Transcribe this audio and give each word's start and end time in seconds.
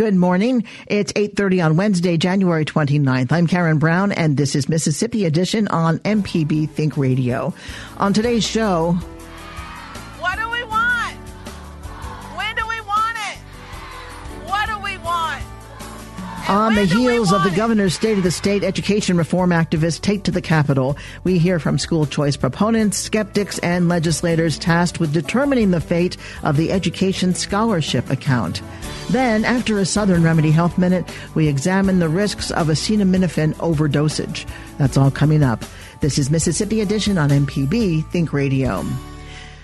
Good 0.00 0.16
morning. 0.16 0.64
It's 0.86 1.12
8:30 1.12 1.60
on 1.60 1.76
Wednesday, 1.76 2.16
January 2.16 2.64
29th. 2.64 3.32
I'm 3.32 3.46
Karen 3.46 3.76
Brown 3.76 4.12
and 4.12 4.34
this 4.34 4.56
is 4.56 4.66
Mississippi 4.66 5.26
Edition 5.26 5.68
on 5.68 5.98
MPB 5.98 6.70
Think 6.70 6.96
Radio. 6.96 7.52
On 7.98 8.14
today's 8.14 8.42
show, 8.42 8.98
On 16.50 16.74
the 16.74 16.80
when 16.80 16.88
do 16.88 16.96
we 16.96 17.12
heels 17.12 17.32
of 17.32 17.44
the 17.44 17.50
governor's 17.50 17.94
State 17.94 18.18
of 18.18 18.24
the 18.24 18.30
State 18.32 18.64
education 18.64 19.16
reform 19.16 19.50
activists 19.50 20.00
take 20.00 20.24
to 20.24 20.32
the 20.32 20.42
Capitol, 20.42 20.96
we 21.22 21.38
hear 21.38 21.60
from 21.60 21.78
school 21.78 22.06
choice 22.06 22.36
proponents, 22.36 22.98
skeptics, 22.98 23.60
and 23.60 23.88
legislators 23.88 24.58
tasked 24.58 24.98
with 24.98 25.12
determining 25.12 25.70
the 25.70 25.80
fate 25.80 26.16
of 26.42 26.56
the 26.56 26.72
education 26.72 27.36
scholarship 27.36 28.10
account. 28.10 28.62
Then, 29.10 29.44
after 29.44 29.78
a 29.78 29.86
Southern 29.86 30.24
Remedy 30.24 30.50
Health 30.50 30.76
Minute, 30.76 31.04
we 31.36 31.46
examine 31.46 32.00
the 32.00 32.08
risks 32.08 32.50
of 32.50 32.66
acetaminophen 32.66 33.54
overdosage. 33.58 34.44
That's 34.76 34.96
all 34.96 35.12
coming 35.12 35.44
up. 35.44 35.64
This 36.00 36.18
is 36.18 36.30
Mississippi 36.30 36.80
Edition 36.80 37.16
on 37.16 37.30
MPB 37.30 38.10
Think 38.10 38.32
Radio. 38.32 38.84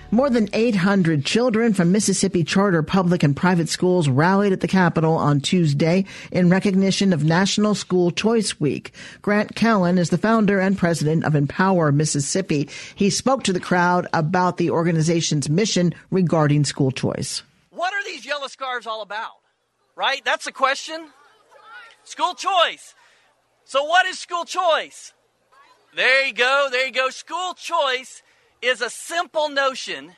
More 0.09 0.29
than 0.29 0.47
800 0.53 1.25
children 1.25 1.73
from 1.73 1.91
Mississippi 1.91 2.45
charter 2.45 2.81
public 2.81 3.23
and 3.23 3.35
private 3.35 3.67
schools 3.67 4.07
rallied 4.07 4.53
at 4.53 4.61
the 4.61 4.67
Capitol 4.67 5.15
on 5.15 5.41
Tuesday 5.41 6.05
in 6.31 6.49
recognition 6.49 7.11
of 7.11 7.25
National 7.25 7.75
School 7.75 8.11
Choice 8.11 8.57
Week. 8.57 8.93
Grant 9.21 9.55
Callen 9.55 9.97
is 9.97 10.09
the 10.09 10.17
founder 10.17 10.61
and 10.61 10.77
president 10.77 11.25
of 11.25 11.35
Empower 11.35 11.91
Mississippi. 11.91 12.69
He 12.95 13.09
spoke 13.09 13.43
to 13.43 13.53
the 13.53 13.59
crowd 13.59 14.07
about 14.13 14.55
the 14.55 14.69
organization's 14.69 15.49
mission 15.49 15.93
regarding 16.09 16.63
school 16.63 16.91
choice. 16.91 17.43
What 17.71 17.93
are 17.93 18.03
these 18.05 18.25
yellow 18.25 18.47
scarves 18.47 18.87
all 18.87 19.01
about? 19.01 19.33
Right? 19.97 20.23
That's 20.23 20.45
the 20.45 20.53
question. 20.53 21.09
School 22.05 22.33
choice. 22.33 22.95
So, 23.65 23.83
what 23.83 24.05
is 24.05 24.17
school 24.17 24.45
choice? 24.45 25.11
There 25.97 26.27
you 26.27 26.33
go. 26.33 26.69
There 26.71 26.85
you 26.85 26.93
go. 26.93 27.09
School 27.09 27.53
choice 27.55 28.23
is 28.61 28.81
a 28.81 28.89
simple 28.89 29.49
notion 29.49 30.13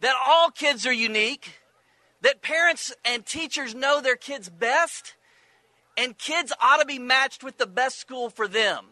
that 0.00 0.14
all 0.26 0.50
kids 0.50 0.86
are 0.86 0.92
unique, 0.92 1.60
that 2.22 2.42
parents 2.42 2.94
and 3.04 3.24
teachers 3.24 3.74
know 3.74 4.00
their 4.00 4.16
kids 4.16 4.48
best, 4.48 5.14
and 5.96 6.16
kids 6.16 6.52
ought 6.62 6.78
to 6.78 6.86
be 6.86 6.98
matched 6.98 7.44
with 7.44 7.58
the 7.58 7.66
best 7.66 7.98
school 7.98 8.30
for 8.30 8.48
them. 8.48 8.86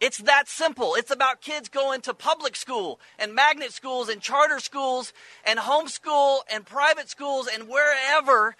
It's 0.00 0.18
that 0.18 0.48
simple. 0.48 0.94
It's 0.94 1.10
about 1.10 1.40
kids 1.40 1.68
going 1.68 2.02
to 2.02 2.14
public 2.14 2.54
school 2.54 3.00
and 3.18 3.34
magnet 3.34 3.72
schools 3.72 4.08
and 4.08 4.20
charter 4.20 4.60
schools 4.60 5.12
and 5.44 5.58
homeschool 5.58 6.40
and 6.52 6.64
private 6.64 7.08
schools 7.08 7.48
and 7.52 7.68
wherever 7.68 8.54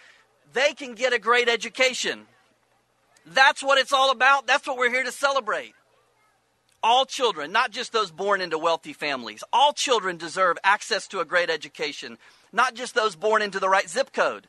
they 0.52 0.72
can 0.72 0.94
get 0.94 1.12
a 1.12 1.18
great 1.18 1.48
education. 1.48 2.26
That's 3.24 3.62
what 3.62 3.78
it's 3.78 3.92
all 3.92 4.10
about. 4.10 4.48
That's 4.48 4.66
what 4.66 4.78
we're 4.78 4.90
here 4.90 5.04
to 5.04 5.12
celebrate. 5.12 5.74
All 6.82 7.04
children, 7.04 7.50
not 7.50 7.70
just 7.70 7.92
those 7.92 8.10
born 8.10 8.40
into 8.40 8.58
wealthy 8.58 8.92
families, 8.92 9.42
all 9.52 9.72
children 9.72 10.16
deserve 10.16 10.58
access 10.62 11.08
to 11.08 11.20
a 11.20 11.24
great 11.24 11.50
education, 11.50 12.18
not 12.52 12.74
just 12.74 12.94
those 12.94 13.16
born 13.16 13.42
into 13.42 13.58
the 13.58 13.68
right 13.68 13.88
zip 13.88 14.12
code. 14.12 14.46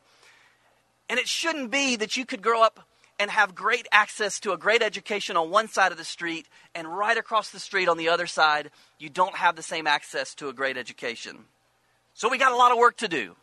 And 1.10 1.20
it 1.20 1.28
shouldn't 1.28 1.72
be 1.72 1.96
that 1.96 2.18
you 2.18 2.26
could 2.26 2.44
grow 2.44 2.62
up 2.62 2.82
and 3.20 3.30
have 3.32 3.54
great 3.54 3.88
access 3.92 4.40
to 4.40 4.54
a 4.54 4.58
great 4.58 4.82
education 4.82 5.36
on 5.36 5.50
one 5.50 5.68
side 5.68 5.92
of 5.92 5.98
the 5.98 6.06
street, 6.06 6.48
and 6.74 6.88
right 6.88 7.18
across 7.18 7.50
the 7.50 7.60
street 7.60 7.90
on 7.90 7.98
the 7.98 8.08
other 8.08 8.28
side, 8.28 8.72
you 8.98 9.10
don't 9.10 9.36
have 9.36 9.58
the 9.58 9.64
same 9.64 9.88
access 9.88 10.34
to 10.36 10.48
a 10.48 10.54
great 10.54 10.78
education. 10.78 11.38
So 12.14 12.30
we 12.30 12.38
got 12.38 12.54
a 12.54 12.56
lot 12.56 12.72
of 12.72 12.78
work 12.78 12.96
to 12.98 13.10
do. 13.10 13.36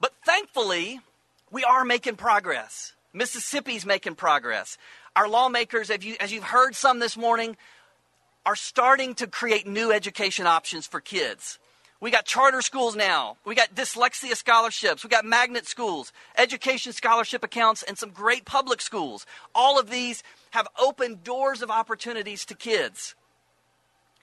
But 0.00 0.12
thankfully, 0.24 1.00
we 1.50 1.64
are 1.64 1.84
making 1.84 2.16
progress. 2.16 2.92
Mississippi's 3.12 3.84
making 3.84 4.14
progress. 4.14 4.78
Our 5.16 5.28
lawmakers, 5.28 5.90
as, 5.90 6.04
you, 6.04 6.16
as 6.20 6.32
you've 6.32 6.44
heard 6.44 6.76
some 6.76 6.98
this 6.98 7.16
morning, 7.16 7.56
are 8.46 8.56
starting 8.56 9.14
to 9.16 9.26
create 9.26 9.66
new 9.66 9.92
education 9.92 10.46
options 10.46 10.86
for 10.86 11.00
kids. 11.00 11.58
We 12.00 12.10
got 12.10 12.26
charter 12.26 12.62
schools 12.62 12.94
now. 12.94 13.38
We 13.44 13.56
got 13.56 13.74
dyslexia 13.74 14.36
scholarships. 14.36 15.02
We 15.02 15.10
got 15.10 15.24
magnet 15.24 15.66
schools, 15.66 16.12
education 16.38 16.92
scholarship 16.92 17.42
accounts, 17.42 17.82
and 17.82 17.98
some 17.98 18.10
great 18.10 18.44
public 18.44 18.80
schools. 18.80 19.26
All 19.54 19.80
of 19.80 19.90
these 19.90 20.22
have 20.50 20.68
opened 20.78 21.24
doors 21.24 21.60
of 21.60 21.70
opportunities 21.70 22.44
to 22.46 22.54
kids. 22.54 23.16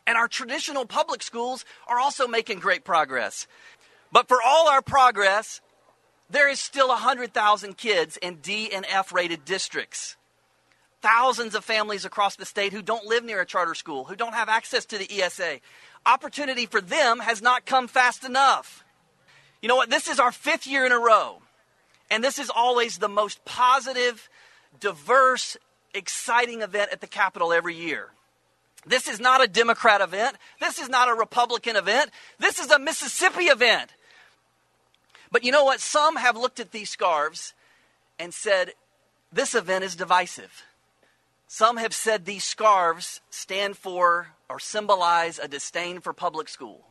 And 0.08 0.18
our 0.18 0.28
traditional 0.28 0.86
public 0.86 1.22
schools 1.22 1.66
are 1.88 2.00
also 2.00 2.28
making 2.28 2.60
great 2.60 2.86
progress. 2.86 3.46
But 4.12 4.28
for 4.28 4.38
all 4.44 4.70
our 4.70 4.82
progress, 4.82 5.60
there 6.30 6.50
is 6.50 6.60
still 6.60 6.90
100,000 6.90 7.78
kids 7.78 8.18
in 8.18 8.36
D 8.36 8.72
and 8.72 8.86
F 8.88 9.12
rated 9.12 9.44
districts. 9.44 10.16
Thousands 11.04 11.54
of 11.54 11.66
families 11.66 12.06
across 12.06 12.38
the 12.38 12.46
state 12.46 12.72
who 12.72 12.82
don't 12.82 13.06
live 13.06 13.26
near 13.26 13.42
a 13.42 13.46
charter 13.46 13.76
school, 13.76 14.06
who 14.06 14.16
don't 14.16 14.34
have 14.34 14.48
access 14.48 14.86
to 14.86 14.98
the 14.98 15.22
ESA. 15.22 15.60
Opportunity 16.06 16.66
for 16.66 16.80
them 16.80 17.20
has 17.20 17.42
not 17.42 17.66
come 17.66 17.90
fast 17.90 18.24
enough. 18.24 18.86
You 19.62 19.68
know 19.68 19.76
what? 19.76 19.90
This 19.90 20.08
is 20.08 20.18
our 20.18 20.32
fifth 20.32 20.66
year 20.66 20.86
in 20.86 20.94
a 20.94 20.98
row. 20.98 21.42
And 22.10 22.24
this 22.24 22.40
is 22.40 22.50
always 22.50 23.00
the 23.00 23.10
most 23.10 23.44
positive, 23.44 24.30
diverse, 24.80 25.58
exciting 25.94 26.62
event 26.62 26.94
at 26.94 27.02
the 27.02 27.08
Capitol 27.08 27.52
every 27.52 27.76
year. 27.76 28.12
This 28.86 29.10
is 29.10 29.20
not 29.20 29.44
a 29.44 29.48
Democrat 29.48 30.00
event. 30.00 30.38
This 30.62 30.80
is 30.80 30.88
not 30.88 31.10
a 31.10 31.14
Republican 31.14 31.76
event. 31.76 32.12
This 32.40 32.60
is 32.60 32.72
a 32.72 32.80
Mississippi 32.80 33.48
event. 33.48 33.90
But 35.34 35.44
you 35.44 35.52
know 35.52 35.66
what? 35.66 35.82
Some 35.82 36.16
have 36.16 36.38
looked 36.38 36.62
at 36.62 36.72
these 36.72 36.90
scarves 36.90 37.54
and 38.18 38.34
said, 38.34 38.72
this 39.34 39.54
event 39.54 39.84
is 39.84 39.98
divisive. 39.98 40.64
Some 41.48 41.78
have 41.78 41.94
said 41.94 42.26
these 42.26 42.44
scarves 42.44 43.22
stand 43.30 43.78
for 43.78 44.30
or 44.50 44.60
symbolize 44.60 45.40
a 45.40 45.48
disdain 45.48 46.00
for 46.00 46.14
public 46.14 46.50
school. 46.50 46.88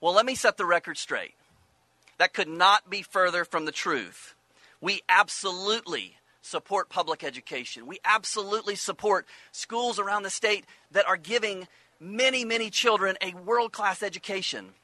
Well, 0.00 0.14
let 0.14 0.26
me 0.26 0.34
set 0.34 0.56
the 0.56 0.66
record 0.66 0.98
straight. 0.98 1.34
That 2.18 2.34
could 2.34 2.48
not 2.48 2.90
be 2.90 3.02
further 3.02 3.44
from 3.44 3.64
the 3.64 3.72
truth. 3.72 4.34
We 4.80 5.02
absolutely 5.08 6.16
support 6.42 6.88
public 6.88 7.24
education. 7.24 7.86
We 7.86 8.00
absolutely 8.04 8.74
support 8.74 9.26
schools 9.50 9.98
around 9.98 10.24
the 10.24 10.30
state 10.30 10.66
that 10.90 11.06
are 11.06 11.16
giving 11.16 11.66
many, 11.98 12.44
many 12.44 12.70
children 12.70 13.16
a 13.22 13.32
world 13.34 13.72
class 13.72 14.02
education. 14.02 14.74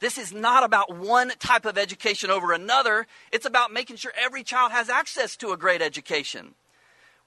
This 0.00 0.16
is 0.16 0.32
not 0.32 0.64
about 0.64 0.96
one 0.96 1.32
type 1.38 1.66
of 1.66 1.76
education 1.76 2.30
over 2.30 2.52
another. 2.52 3.06
It's 3.30 3.44
about 3.44 3.72
making 3.72 3.96
sure 3.96 4.12
every 4.18 4.42
child 4.42 4.72
has 4.72 4.88
access 4.88 5.36
to 5.36 5.52
a 5.52 5.58
great 5.58 5.82
education. 5.82 6.54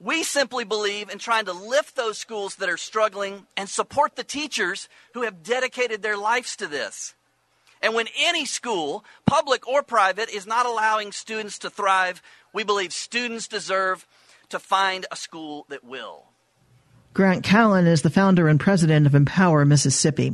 We 0.00 0.22
simply 0.22 0.64
believe 0.64 1.08
in 1.08 1.18
trying 1.18 1.44
to 1.46 1.52
lift 1.52 1.96
those 1.96 2.18
schools 2.18 2.56
that 2.56 2.68
are 2.68 2.76
struggling 2.76 3.46
and 3.56 3.68
support 3.68 4.16
the 4.16 4.24
teachers 4.24 4.88
who 5.14 5.22
have 5.22 5.42
dedicated 5.42 6.02
their 6.02 6.16
lives 6.16 6.56
to 6.56 6.66
this. 6.66 7.14
And 7.80 7.94
when 7.94 8.06
any 8.18 8.44
school, 8.44 9.04
public 9.26 9.68
or 9.68 9.82
private, 9.82 10.30
is 10.30 10.46
not 10.46 10.66
allowing 10.66 11.12
students 11.12 11.58
to 11.60 11.70
thrive, 11.70 12.22
we 12.52 12.64
believe 12.64 12.92
students 12.92 13.46
deserve 13.46 14.06
to 14.48 14.58
find 14.58 15.06
a 15.10 15.16
school 15.16 15.66
that 15.68 15.84
will. 15.84 16.24
Grant 17.12 17.44
Callen 17.44 17.86
is 17.86 18.02
the 18.02 18.10
founder 18.10 18.48
and 18.48 18.58
president 18.58 19.06
of 19.06 19.14
Empower 19.14 19.64
Mississippi. 19.64 20.32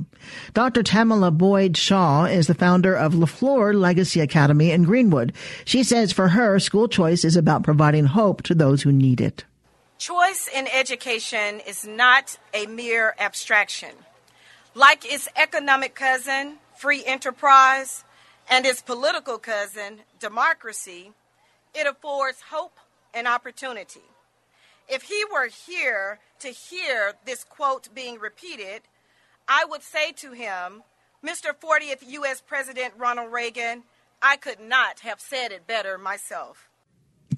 Dr. 0.55 0.83
Tamela 0.83 1.37
Boyd 1.37 1.77
Shaw 1.77 2.25
is 2.25 2.47
the 2.47 2.55
founder 2.55 2.95
of 2.95 3.13
Leflore 3.13 3.75
Legacy 3.75 4.21
Academy 4.21 4.71
in 4.71 4.85
Greenwood. 4.85 5.35
She 5.67 5.83
says 5.83 6.11
for 6.11 6.29
her, 6.29 6.59
school 6.59 6.89
choice 6.89 7.23
is 7.23 7.37
about 7.37 7.65
providing 7.65 8.07
hope 8.07 8.43
to 8.45 8.55
those 8.55 8.83
who 8.83 8.93
need 8.93 9.21
it. 9.21 9.45
Choice 10.01 10.49
in 10.49 10.67
education 10.67 11.61
is 11.61 11.87
not 11.87 12.39
a 12.55 12.65
mere 12.65 13.15
abstraction. 13.19 13.91
Like 14.75 15.05
its 15.05 15.29
economic 15.37 15.95
cousin, 15.95 16.57
free 16.75 17.05
enterprise, 17.05 18.03
and 18.49 18.65
its 18.65 18.81
political 18.81 19.37
cousin, 19.37 20.01
democracy, 20.19 21.13
it 21.75 21.87
affords 21.87 22.45
hope 22.51 22.79
and 23.13 23.29
opportunity. 23.29 24.09
If 24.89 25.03
he 25.03 25.23
were 25.31 25.49
here 25.49 26.21
to 26.39 26.49
hear 26.49 27.13
this 27.27 27.45
quote 27.45 27.95
being 27.95 28.19
repeated, 28.19 28.81
I 29.47 29.67
would 29.67 29.83
say 29.83 30.13
to 30.13 30.33
him, 30.33 30.83
Mr. 31.23 31.53
40th 31.53 32.09
U.S. 32.09 32.41
President 32.41 32.95
Ronald 32.97 33.31
Reagan, 33.31 33.83
I 34.23 34.39
could 34.39 34.61
not 34.61 35.01
have 35.01 35.21
said 35.21 35.53
it 35.53 35.67
better 35.67 35.99
myself. 35.99 36.70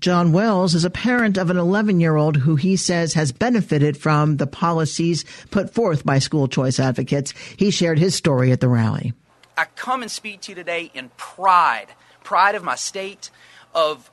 John 0.00 0.33
Wells 0.33 0.75
is 0.75 0.85
a 0.85 0.91
parent 0.91 1.37
of 1.37 1.50
an 1.50 1.56
11 1.56 2.00
year 2.00 2.17
old 2.17 2.37
who 2.37 2.56
he 2.56 2.77
says 2.77 3.15
has 3.15 3.31
benefited 3.31 3.97
from 3.97 4.39
the 4.39 4.47
policies 4.47 5.25
put 5.50 5.73
forth 5.73 6.05
by 6.05 6.19
school 6.19 6.49
choice 6.49 6.81
advocates. 6.81 7.33
He 7.56 7.71
shared 7.71 7.99
his 7.99 8.15
story 8.15 8.53
at 8.53 8.61
the 8.61 8.69
rally. 8.69 9.12
I 9.56 9.67
come 9.77 10.03
and 10.03 10.11
speak 10.11 10.41
to 10.43 10.53
you 10.53 10.56
today 10.56 10.91
in 10.94 11.11
pride, 11.17 11.89
pride 12.25 12.55
of 12.55 12.65
my 12.65 12.75
state, 12.75 13.31
of 13.75 14.11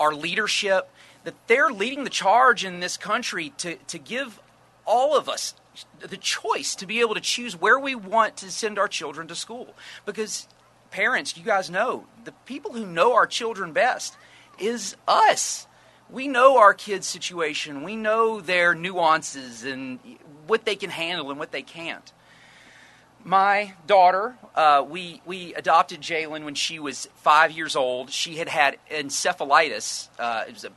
our 0.00 0.14
leadership, 0.14 0.90
that 1.24 1.34
they're 1.46 1.70
leading 1.70 2.04
the 2.04 2.10
charge 2.10 2.64
in 2.64 2.80
this 2.80 2.96
country 2.96 3.52
to, 3.58 3.76
to 3.76 3.98
give 3.98 4.40
all 4.86 5.16
of 5.16 5.28
us 5.28 5.54
the 6.00 6.16
choice 6.16 6.74
to 6.74 6.86
be 6.86 7.00
able 7.00 7.14
to 7.14 7.20
choose 7.20 7.54
where 7.54 7.78
we 7.78 7.94
want 7.94 8.36
to 8.38 8.50
send 8.50 8.78
our 8.78 8.88
children 8.88 9.28
to 9.28 9.34
school. 9.34 9.74
Because 10.06 10.48
parents, 10.90 11.36
you 11.36 11.44
guys 11.44 11.70
know, 11.70 12.06
the 12.24 12.32
people 12.46 12.72
who 12.72 12.86
know 12.86 13.14
our 13.14 13.26
children 13.26 13.72
best 13.72 14.16
is 14.60 14.96
us. 15.06 15.66
We 16.10 16.28
know 16.28 16.58
our 16.58 16.74
kids' 16.74 17.06
situation. 17.06 17.82
We 17.82 17.96
know 17.96 18.40
their 18.40 18.74
nuances 18.74 19.64
and 19.64 19.98
what 20.46 20.64
they 20.64 20.76
can 20.76 20.90
handle 20.90 21.30
and 21.30 21.38
what 21.38 21.52
they 21.52 21.62
can't. 21.62 22.12
My 23.24 23.74
daughter, 23.86 24.36
uh, 24.54 24.84
we, 24.88 25.20
we 25.26 25.54
adopted 25.54 26.00
Jalen 26.00 26.44
when 26.44 26.54
she 26.54 26.78
was 26.78 27.08
five 27.16 27.50
years 27.50 27.76
old. 27.76 28.10
She 28.10 28.36
had 28.36 28.48
had 28.48 28.78
encephalitis. 28.90 30.08
Uh, 30.18 30.44
it 30.48 30.54
was 30.54 30.64
a 30.64 30.70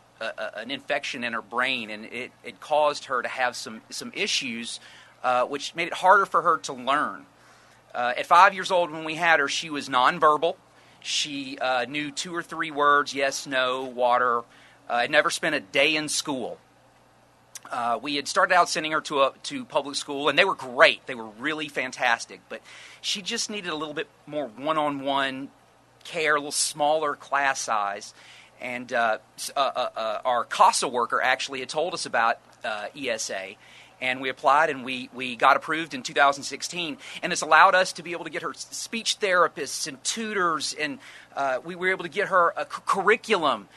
an 0.56 0.72
infection 0.72 1.24
in 1.24 1.34
her 1.34 1.42
brain, 1.42 1.90
and 1.90 2.06
it, 2.06 2.32
it 2.44 2.60
caused 2.60 3.06
her 3.06 3.22
to 3.22 3.28
have 3.28 3.56
some, 3.56 3.82
some 3.90 4.12
issues, 4.16 4.80
uh, 5.24 5.46
which 5.46 5.76
made 5.76 5.88
it 5.88 5.94
harder 5.94 6.26
for 6.26 6.42
her 6.42 6.58
to 6.60 6.74
learn. 6.74 7.26
Uh, 7.94 8.14
at 8.16 8.26
five 8.26 8.54
years 8.54 8.72
old, 8.72 8.92
when 8.92 9.04
we 9.04 9.16
had 9.16 9.40
her, 9.40 9.48
she 9.48 9.70
was 9.70 9.90
nonverbal. 9.90 10.56
She 11.02 11.58
uh, 11.58 11.86
knew 11.88 12.12
two 12.12 12.36
or 12.36 12.44
three 12.44 12.72
words 12.72 13.14
yes, 13.14 13.48
no, 13.48 13.84
water. 13.84 14.44
Uh, 14.90 15.00
had 15.00 15.12
never 15.12 15.30
spent 15.30 15.56
a 15.56 15.60
day 15.60 15.96
in 15.96 16.10
school. 16.10 16.58
Uh, 17.72 17.98
we 18.02 18.18
had 18.18 18.28
started 18.28 18.54
out 18.54 18.68
sending 18.68 18.92
her 18.92 19.00
to 19.00 19.22
a 19.22 19.34
to 19.44 19.64
public 19.64 19.96
school, 19.96 20.28
and 20.28 20.38
they 20.38 20.44
were 20.44 20.56
great. 20.56 21.06
They 21.06 21.16
were 21.16 21.30
really 21.40 21.70
fantastic, 21.70 22.42
but 22.50 22.62
she 23.00 23.22
just 23.22 23.50
needed 23.50 23.72
a 23.72 23.76
little 23.76 23.94
bit 23.94 24.08
more 24.28 24.48
one-on-one 24.48 25.50
care, 26.04 26.36
a 26.36 26.40
little 26.40 26.52
smaller 26.52 27.16
class 27.16 27.62
size. 27.62 28.14
And 28.60 28.94
uh, 28.94 29.18
uh, 29.56 29.60
uh, 29.60 29.90
uh, 29.96 30.22
our 30.24 30.44
CASA 30.44 30.88
worker 30.88 31.22
actually 31.22 31.62
had 31.62 31.70
told 31.70 31.94
us 31.94 32.06
about 32.06 32.40
ESA, 32.96 33.56
and 34.02 34.20
we 34.20 34.30
applied 34.30 34.70
and 34.70 34.84
we, 34.84 35.10
we 35.14 35.36
got 35.36 35.56
approved 35.56 35.94
in 35.94 36.04
2016. 36.04 36.98
And 37.22 37.32
it's 37.32 37.42
allowed 37.42 37.76
us 37.76 37.94
to 37.94 38.04
be 38.04 38.12
able 38.12 38.26
to 38.26 38.30
get 38.30 38.42
her 38.42 38.54
speech 38.54 39.20
therapists 39.20 39.88
and 39.88 40.04
tutors, 40.04 40.74
and 40.74 41.00
uh, 41.36 41.60
we 41.64 41.76
were 41.76 41.90
able 41.90 42.04
to 42.04 42.10
get 42.10 42.30
her 42.30 42.54
a 42.58 42.66
cu- 42.66 42.82
curriculum. 42.86 43.68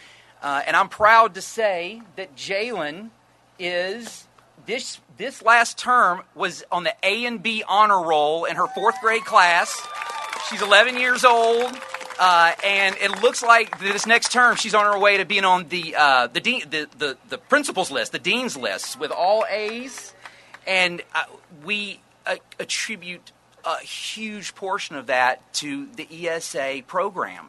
and 0.43 0.77
I'm 0.77 0.89
proud 0.89 1.35
to 1.35 1.41
say 1.41 2.03
that 2.17 2.35
Jalen 2.35 3.11
is 3.59 4.27
this 4.67 5.01
this 5.17 5.43
last 5.43 5.79
term 5.79 6.23
was 6.35 6.65
on 6.73 6.85
the 6.85 6.95
A 7.03 7.25
and 7.25 7.43
B 7.43 7.63
honor 7.69 8.03
roll 8.03 8.45
in 8.45 8.57
her 8.57 8.67
fourth 8.69 9.01
grade 9.01 9.25
class. 9.25 9.81
She's 10.49 10.63
11 10.63 10.99
years 10.99 11.25
old. 11.25 11.73
Uh, 12.17 12.53
and 12.65 12.95
it 13.01 13.23
looks 13.23 13.43
like 13.43 13.81
this 13.81 14.07
next 14.07 14.31
term 14.31 14.55
she's 14.55 14.73
on 14.73 14.85
her 14.85 14.97
way 14.97 15.17
to 15.17 15.25
being 15.25 15.45
on 15.45 15.67
the 15.69 15.97
uh, 15.99 16.29
the, 16.29 16.41
the, 16.41 16.89
the 16.97 17.17
the 17.29 17.39
principal's 17.39 17.91
list, 17.91 18.13
the 18.13 18.21
dean's 18.21 18.57
list, 18.57 19.01
with 19.01 19.11
all 19.11 19.45
A's, 19.51 20.14
and 20.67 21.03
uh, 21.15 21.25
we 21.65 22.01
uh, 22.27 22.37
attribute 22.59 23.33
a 23.65 23.79
huge 23.79 24.55
portion 24.55 24.97
of 24.97 25.07
that 25.07 25.53
to 25.55 25.87
the 25.97 26.29
ESA 26.29 26.83
program. 26.87 27.49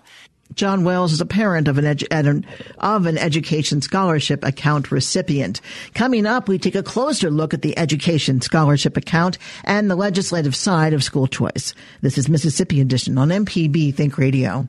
John 0.53 0.83
Wells 0.83 1.11
is 1.11 1.21
a 1.21 1.25
parent 1.25 1.67
of 1.67 1.77
an, 1.77 1.85
edu- 1.85 2.45
of 2.77 3.05
an 3.05 3.17
education 3.17 3.81
scholarship 3.81 4.43
account 4.43 4.91
recipient. 4.91 5.59
Coming 5.93 6.25
up, 6.25 6.47
we 6.47 6.59
take 6.59 6.75
a 6.75 6.83
closer 6.83 7.29
look 7.29 7.53
at 7.53 7.61
the 7.61 7.77
education 7.77 8.41
scholarship 8.41 8.95
account 8.95 9.37
and 9.63 9.89
the 9.89 9.95
legislative 9.95 10.55
side 10.55 10.93
of 10.93 11.03
school 11.03 11.27
choice. 11.27 11.73
This 12.01 12.17
is 12.17 12.29
Mississippi 12.29 12.79
Edition 12.79 13.17
on 13.17 13.29
MPB 13.29 13.93
Think 13.95 14.17
Radio. 14.17 14.67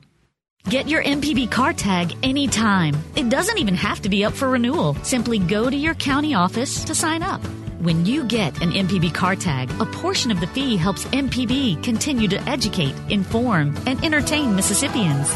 Get 0.65 0.89
your 0.89 1.01
MPB 1.01 1.49
car 1.49 1.71
tag 1.71 2.13
anytime. 2.23 2.97
It 3.15 3.29
doesn't 3.29 3.57
even 3.57 3.75
have 3.75 4.01
to 4.01 4.09
be 4.09 4.25
up 4.25 4.33
for 4.33 4.49
renewal. 4.49 4.95
Simply 4.95 5.39
go 5.39 5.69
to 5.69 5.75
your 5.75 5.93
county 5.93 6.33
office 6.33 6.83
to 6.85 6.95
sign 6.95 7.23
up. 7.23 7.41
When 7.79 8.07
you 8.07 8.23
get 8.23 8.59
an 8.63 8.71
MPB 8.71 9.13
car 9.13 9.35
tag, 9.35 9.69
a 9.79 9.85
portion 9.85 10.31
of 10.31 10.39
the 10.39 10.47
fee 10.47 10.77
helps 10.77 11.05
MPB 11.05 11.83
continue 11.83 12.27
to 12.27 12.41
educate, 12.49 12.95
inform, 13.09 13.75
and 13.85 14.03
entertain 14.03 14.55
Mississippians. 14.55 15.31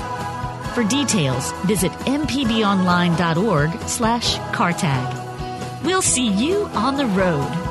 For 0.74 0.84
details, 0.84 1.52
visit 1.68 1.92
mpbonline.org 1.92 3.80
slash 3.82 4.38
cartag. 4.56 5.84
We'll 5.84 6.02
see 6.02 6.30
you 6.30 6.66
on 6.74 6.98
the 6.98 7.06
road. 7.06 7.71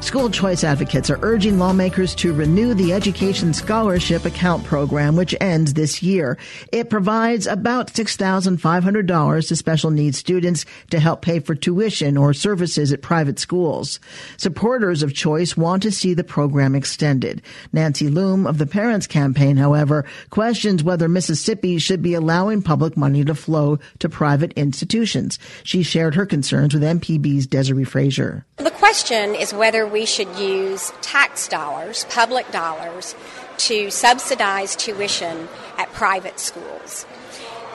School 0.00 0.30
choice 0.30 0.64
advocates 0.64 1.10
are 1.10 1.18
urging 1.20 1.58
lawmakers 1.58 2.14
to 2.16 2.32
renew 2.32 2.72
the 2.72 2.94
Education 2.94 3.52
Scholarship 3.52 4.24
Account 4.24 4.64
Program, 4.64 5.14
which 5.14 5.36
ends 5.42 5.74
this 5.74 6.02
year. 6.02 6.38
It 6.72 6.88
provides 6.88 7.46
about 7.46 7.92
$6,500 7.92 9.48
to 9.48 9.56
special 9.56 9.90
needs 9.90 10.16
students 10.16 10.64
to 10.90 10.98
help 10.98 11.20
pay 11.20 11.38
for 11.38 11.54
tuition 11.54 12.16
or 12.16 12.32
services 12.32 12.92
at 12.92 13.02
private 13.02 13.38
schools. 13.38 14.00
Supporters 14.38 15.02
of 15.02 15.14
choice 15.14 15.54
want 15.54 15.82
to 15.82 15.92
see 15.92 16.14
the 16.14 16.24
program 16.24 16.74
extended. 16.74 17.42
Nancy 17.72 18.08
Loome 18.08 18.48
of 18.48 18.56
the 18.56 18.66
Parents 18.66 19.06
Campaign, 19.06 19.58
however, 19.58 20.06
questions 20.30 20.82
whether 20.82 21.08
Mississippi 21.08 21.78
should 21.78 22.00
be 22.02 22.14
allowing 22.14 22.62
public 22.62 22.96
money 22.96 23.22
to 23.24 23.34
flow 23.34 23.78
to 23.98 24.08
private 24.08 24.54
institutions. 24.54 25.38
She 25.62 25.82
shared 25.82 26.14
her 26.14 26.24
concerns 26.24 26.72
with 26.72 26.82
MPB's 26.82 27.46
Desare 27.46 27.86
Frazier. 27.86 28.46
The 28.56 28.70
question 28.70 29.34
is 29.34 29.54
whether 29.54 29.89
we 29.90 30.06
should 30.06 30.36
use 30.36 30.92
tax 31.02 31.48
dollars, 31.48 32.06
public 32.10 32.50
dollars, 32.50 33.14
to 33.58 33.90
subsidize 33.90 34.74
tuition 34.76 35.48
at 35.76 35.92
private 35.92 36.40
schools. 36.40 37.06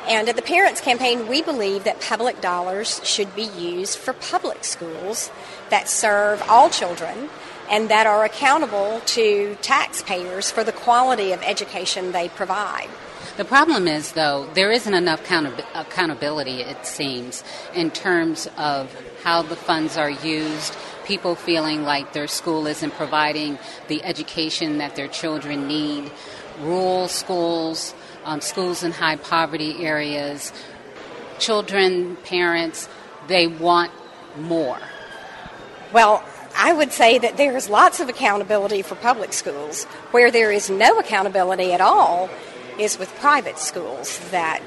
And 0.07 0.29
at 0.29 0.36
the 0.36 0.41
Parents 0.41 0.81
Campaign, 0.81 1.27
we 1.27 1.41
believe 1.41 1.84
that 1.84 2.00
public 2.00 2.39
dollars 2.39 3.01
should 3.03 3.36
be 3.36 3.50
used 3.57 3.98
for 3.98 4.13
public 4.13 4.63
schools 4.63 5.31
that 5.69 5.89
serve 5.89 6.43
all 6.48 6.69
children 6.69 7.29
and 7.72 7.89
that 7.89 8.05
are 8.05 8.24
accountable 8.24 9.01
to 9.05 9.57
taxpayers 9.62 10.51
for 10.51 10.63
the 10.63 10.72
quality 10.72 11.31
of 11.31 11.41
education 11.41 12.12
they 12.12 12.29
provide. 12.29 12.88
The 13.38 13.45
problem 13.45 13.88
is, 13.88 14.12
though, 14.13 14.48
there 14.53 14.72
isn't 14.72 14.93
enough 14.93 15.22
accountability, 15.74 16.62
it 16.62 16.86
seems, 16.86 17.43
in 17.74 17.91
terms 17.91 18.48
of 18.57 18.95
how 19.24 19.41
the 19.41 19.55
funds 19.55 19.98
are 19.98 20.10
used, 20.10 20.75
people 21.05 21.35
feeling 21.35 21.83
like 21.83 22.13
their 22.13 22.27
school 22.27 22.67
isn't 22.67 22.91
providing 22.95 23.57
the 23.88 24.03
education 24.03 24.79
that 24.79 24.95
their 24.95 25.07
children 25.07 25.67
need, 25.67 26.12
rural 26.62 27.07
schools, 27.07 27.93
um, 28.25 28.41
schools 28.41 28.83
in 28.83 28.91
high 28.91 29.15
poverty 29.15 29.85
areas, 29.85 30.51
children, 31.39 32.15
parents 32.17 32.89
they 33.27 33.47
want 33.47 33.91
more? 34.38 34.79
Well, 35.93 36.24
I 36.57 36.74
would 36.74 36.91
say 36.91 37.17
that 37.17 37.38
there's 37.38 37.69
lots 37.69 38.00
of 38.00 38.09
accountability 38.09 38.81
for 38.81 38.95
public 38.95 39.33
schools. 39.33 39.85
Where 40.12 40.31
there 40.31 40.51
is 40.51 40.69
no 40.69 41.00
accountability 41.00 41.74
at 41.74 41.81
all 41.81 42.29
is 42.79 42.97
with 42.97 43.13
private 43.15 43.59
schools 43.59 44.19
that 44.31 44.62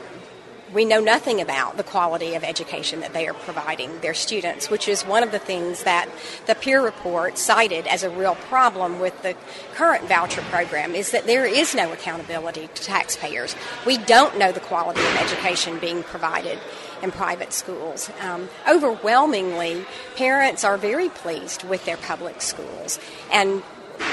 we 0.72 0.84
know 0.84 1.00
nothing 1.00 1.40
about 1.40 1.76
the 1.76 1.82
quality 1.82 2.34
of 2.34 2.44
education 2.44 3.00
that 3.00 3.12
they 3.12 3.26
are 3.26 3.34
providing 3.34 4.00
their 4.00 4.14
students, 4.14 4.68
which 4.70 4.88
is 4.88 5.02
one 5.02 5.22
of 5.22 5.32
the 5.32 5.38
things 5.38 5.84
that 5.84 6.08
the 6.46 6.54
peer 6.54 6.82
report 6.82 7.38
cited 7.38 7.86
as 7.86 8.02
a 8.02 8.10
real 8.10 8.34
problem 8.34 9.00
with 9.00 9.20
the 9.22 9.34
current 9.74 10.04
voucher 10.04 10.42
program 10.42 10.94
is 10.94 11.10
that 11.12 11.26
there 11.26 11.46
is 11.46 11.74
no 11.74 11.92
accountability 11.92 12.68
to 12.74 12.82
taxpayers. 12.82 13.54
We 13.86 13.98
don't 13.98 14.38
know 14.38 14.52
the 14.52 14.60
quality 14.60 15.00
of 15.00 15.16
education 15.16 15.78
being 15.78 16.02
provided 16.02 16.58
in 17.02 17.12
private 17.12 17.52
schools. 17.52 18.10
Um, 18.20 18.48
overwhelmingly, 18.68 19.86
parents 20.16 20.64
are 20.64 20.76
very 20.76 21.08
pleased 21.08 21.62
with 21.64 21.84
their 21.84 21.96
public 21.96 22.42
schools, 22.42 22.98
and 23.32 23.62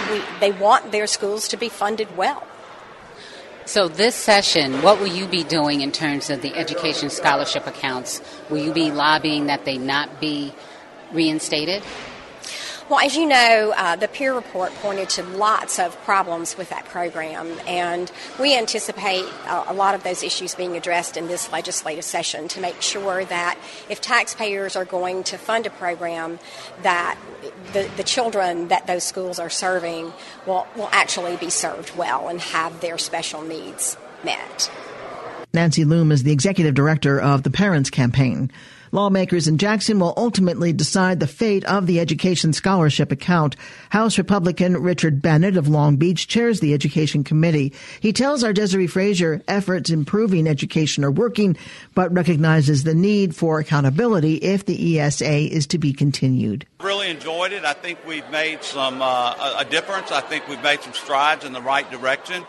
we, 0.09 0.21
they 0.39 0.51
want 0.51 0.91
their 0.91 1.07
schools 1.07 1.47
to 1.49 1.57
be 1.57 1.69
funded 1.69 2.15
well. 2.15 2.45
So, 3.67 3.87
this 3.87 4.13
session, 4.13 4.83
what 4.83 4.99
will 4.99 5.07
you 5.07 5.25
be 5.25 5.43
doing 5.43 5.81
in 5.81 5.91
terms 5.91 6.29
of 6.29 6.43
the 6.43 6.53
education 6.53 7.09
scholarship 7.09 7.65
accounts? 7.65 8.21
Will 8.47 8.63
you 8.63 8.71
be 8.71 8.91
lobbying 8.91 9.47
that 9.47 9.65
they 9.65 9.79
not 9.79 10.21
be 10.21 10.53
reinstated? 11.11 11.81
Well, 12.87 12.99
as 12.99 13.17
you 13.17 13.25
know, 13.25 13.73
uh, 13.75 13.95
the 13.95 14.07
peer 14.07 14.31
report 14.31 14.71
pointed 14.75 15.09
to 15.09 15.23
lots 15.23 15.79
of 15.79 15.99
problems 16.03 16.55
with 16.55 16.69
that 16.69 16.85
program, 16.85 17.47
and 17.65 18.11
we 18.39 18.55
anticipate 18.55 19.25
uh, 19.47 19.65
a 19.67 19.73
lot 19.73 19.95
of 19.95 20.03
those 20.03 20.21
issues 20.21 20.53
being 20.53 20.77
addressed 20.77 21.17
in 21.17 21.27
this 21.27 21.51
legislative 21.51 22.03
session 22.03 22.47
to 22.49 22.61
make 22.61 22.79
sure 22.83 23.25
that 23.25 23.57
if 23.89 24.01
taxpayers 24.01 24.75
are 24.75 24.85
going 24.85 25.23
to 25.23 25.37
fund 25.39 25.65
a 25.65 25.71
program, 25.71 26.37
that 26.83 27.17
the, 27.73 27.89
the 27.97 28.03
children 28.03 28.67
that 28.67 28.85
those 28.85 29.03
schools 29.03 29.39
are 29.39 29.49
serving 29.49 30.13
will, 30.45 30.67
will 30.75 30.89
actually 30.91 31.37
be 31.37 31.49
served 31.49 31.97
well 31.97 32.27
and 32.27 32.39
have 32.39 32.81
their 32.81 32.99
special 32.99 33.41
needs 33.41 33.97
met. 34.23 34.69
Nancy 35.55 35.85
Loome 35.85 36.11
is 36.11 36.21
the 36.21 36.31
executive 36.31 36.75
director 36.75 37.19
of 37.19 37.41
the 37.41 37.49
Parents 37.49 37.89
Campaign. 37.89 38.51
Lawmakers 38.95 39.49
in 39.49 39.57
Jackson 39.57 39.99
will 39.99 40.13
ultimately 40.15 40.71
decide 40.71 41.19
the 41.19 41.27
fate 41.27 41.65
of 41.65 41.85
the 41.85 41.99
education 41.99 42.53
scholarship 42.53 43.11
account. 43.11 43.57
House 43.89 44.17
Republican 44.17 44.77
Richard 44.77 45.21
Bennett 45.21 45.57
of 45.57 45.67
Long 45.67 45.97
Beach 45.97 46.29
chairs 46.29 46.61
the 46.61 46.73
Education 46.73 47.25
Committee. 47.25 47.73
He 47.99 48.13
tells 48.13 48.41
our 48.41 48.53
Desare 48.53 48.89
Frazier 48.89 49.43
efforts 49.49 49.89
improving 49.89 50.47
education 50.47 51.03
are 51.03 51.11
working, 51.11 51.57
but 51.93 52.13
recognizes 52.13 52.85
the 52.85 52.95
need 52.95 53.35
for 53.35 53.59
accountability 53.59 54.35
if 54.35 54.65
the 54.65 54.97
ESA 54.97 55.53
is 55.53 55.67
to 55.67 55.77
be 55.77 55.91
continued. 55.91 56.65
Really 56.79 57.09
enjoyed 57.09 57.51
it. 57.51 57.65
I 57.65 57.73
think 57.73 57.99
we've 58.07 58.29
made 58.29 58.63
some 58.63 59.01
uh, 59.01 59.57
a 59.59 59.65
difference. 59.65 60.13
I 60.13 60.21
think 60.21 60.47
we've 60.47 60.63
made 60.63 60.79
some 60.79 60.93
strides 60.93 61.43
in 61.43 61.51
the 61.51 61.61
right 61.61 61.91
direction. 61.91 62.45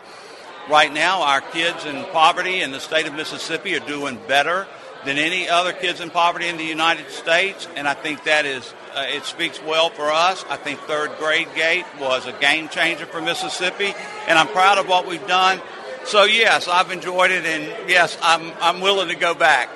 Right 0.69 0.93
now, 0.93 1.23
our 1.23 1.41
kids 1.41 1.83
in 1.83 2.05
poverty 2.13 2.61
in 2.61 2.71
the 2.71 2.79
state 2.79 3.05
of 3.05 3.15
Mississippi 3.15 3.75
are 3.75 3.85
doing 3.85 4.17
better 4.29 4.65
than 5.05 5.17
any 5.17 5.47
other 5.47 5.73
kids 5.73 6.01
in 6.01 6.09
poverty 6.09 6.47
in 6.47 6.57
the 6.57 6.63
United 6.63 7.09
States, 7.09 7.67
and 7.75 7.87
I 7.87 7.93
think 7.93 8.23
that 8.23 8.45
is 8.45 8.73
uh, 8.95 9.05
it 9.07 9.23
speaks 9.23 9.61
well 9.61 9.89
for 9.89 10.11
us. 10.11 10.43
I 10.49 10.57
think 10.57 10.79
third 10.81 11.11
grade 11.19 11.47
gate 11.55 11.85
was 11.99 12.25
a 12.25 12.33
game 12.33 12.69
changer 12.69 13.05
for 13.05 13.21
Mississippi, 13.21 13.93
and 14.27 14.39
I'm 14.39 14.47
proud 14.47 14.77
of 14.77 14.87
what 14.87 15.07
we've 15.07 15.25
done. 15.27 15.61
So 16.05 16.23
yes, 16.23 16.67
I've 16.67 16.91
enjoyed 16.91 17.31
it, 17.31 17.45
and 17.45 17.89
yes, 17.89 18.17
I'm 18.21 18.51
I'm 18.61 18.81
willing 18.81 19.09
to 19.09 19.15
go 19.15 19.33
back. 19.33 19.69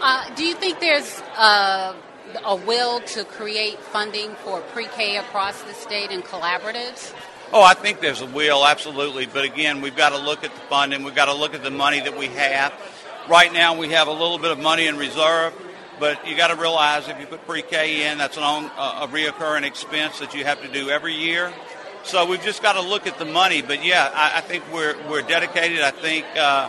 Uh, 0.00 0.34
do 0.34 0.44
you 0.44 0.54
think 0.54 0.80
there's 0.80 1.20
uh, 1.36 1.94
a 2.44 2.56
will 2.56 3.00
to 3.00 3.24
create 3.24 3.78
funding 3.78 4.34
for 4.36 4.60
pre-K 4.60 5.16
across 5.16 5.62
the 5.62 5.74
state 5.74 6.10
and 6.10 6.24
collaboratives? 6.24 7.14
Oh, 7.52 7.62
I 7.62 7.74
think 7.74 8.00
there's 8.00 8.20
a 8.20 8.26
will, 8.26 8.66
absolutely. 8.66 9.26
But 9.26 9.44
again, 9.44 9.80
we've 9.80 9.96
got 9.96 10.10
to 10.10 10.18
look 10.18 10.44
at 10.44 10.54
the 10.54 10.60
funding. 10.62 11.04
We've 11.04 11.14
got 11.14 11.26
to 11.26 11.34
look 11.34 11.54
at 11.54 11.62
the 11.62 11.70
money 11.70 12.00
that 12.00 12.18
we 12.18 12.26
have. 12.26 12.72
Right 13.28 13.50
now, 13.54 13.74
we 13.74 13.88
have 13.88 14.06
a 14.08 14.12
little 14.12 14.36
bit 14.36 14.50
of 14.50 14.58
money 14.58 14.86
in 14.86 14.98
reserve, 14.98 15.54
but 15.98 16.28
you 16.28 16.36
got 16.36 16.48
to 16.48 16.56
realize 16.56 17.08
if 17.08 17.18
you 17.18 17.24
put 17.24 17.46
pre-K 17.46 18.10
in, 18.10 18.18
that's 18.18 18.36
an 18.36 18.42
on, 18.42 18.70
uh, 18.76 19.06
a 19.06 19.08
reoccurring 19.08 19.62
expense 19.62 20.18
that 20.18 20.34
you 20.34 20.44
have 20.44 20.60
to 20.60 20.68
do 20.68 20.90
every 20.90 21.14
year. 21.14 21.50
So 22.02 22.26
we've 22.26 22.42
just 22.42 22.62
got 22.62 22.74
to 22.74 22.82
look 22.82 23.06
at 23.06 23.18
the 23.18 23.24
money. 23.24 23.62
But 23.62 23.82
yeah, 23.82 24.10
I, 24.14 24.38
I 24.38 24.40
think 24.42 24.62
we're 24.70 24.94
we're 25.08 25.22
dedicated. 25.22 25.80
I 25.80 25.90
think 25.90 26.26
uh, 26.36 26.68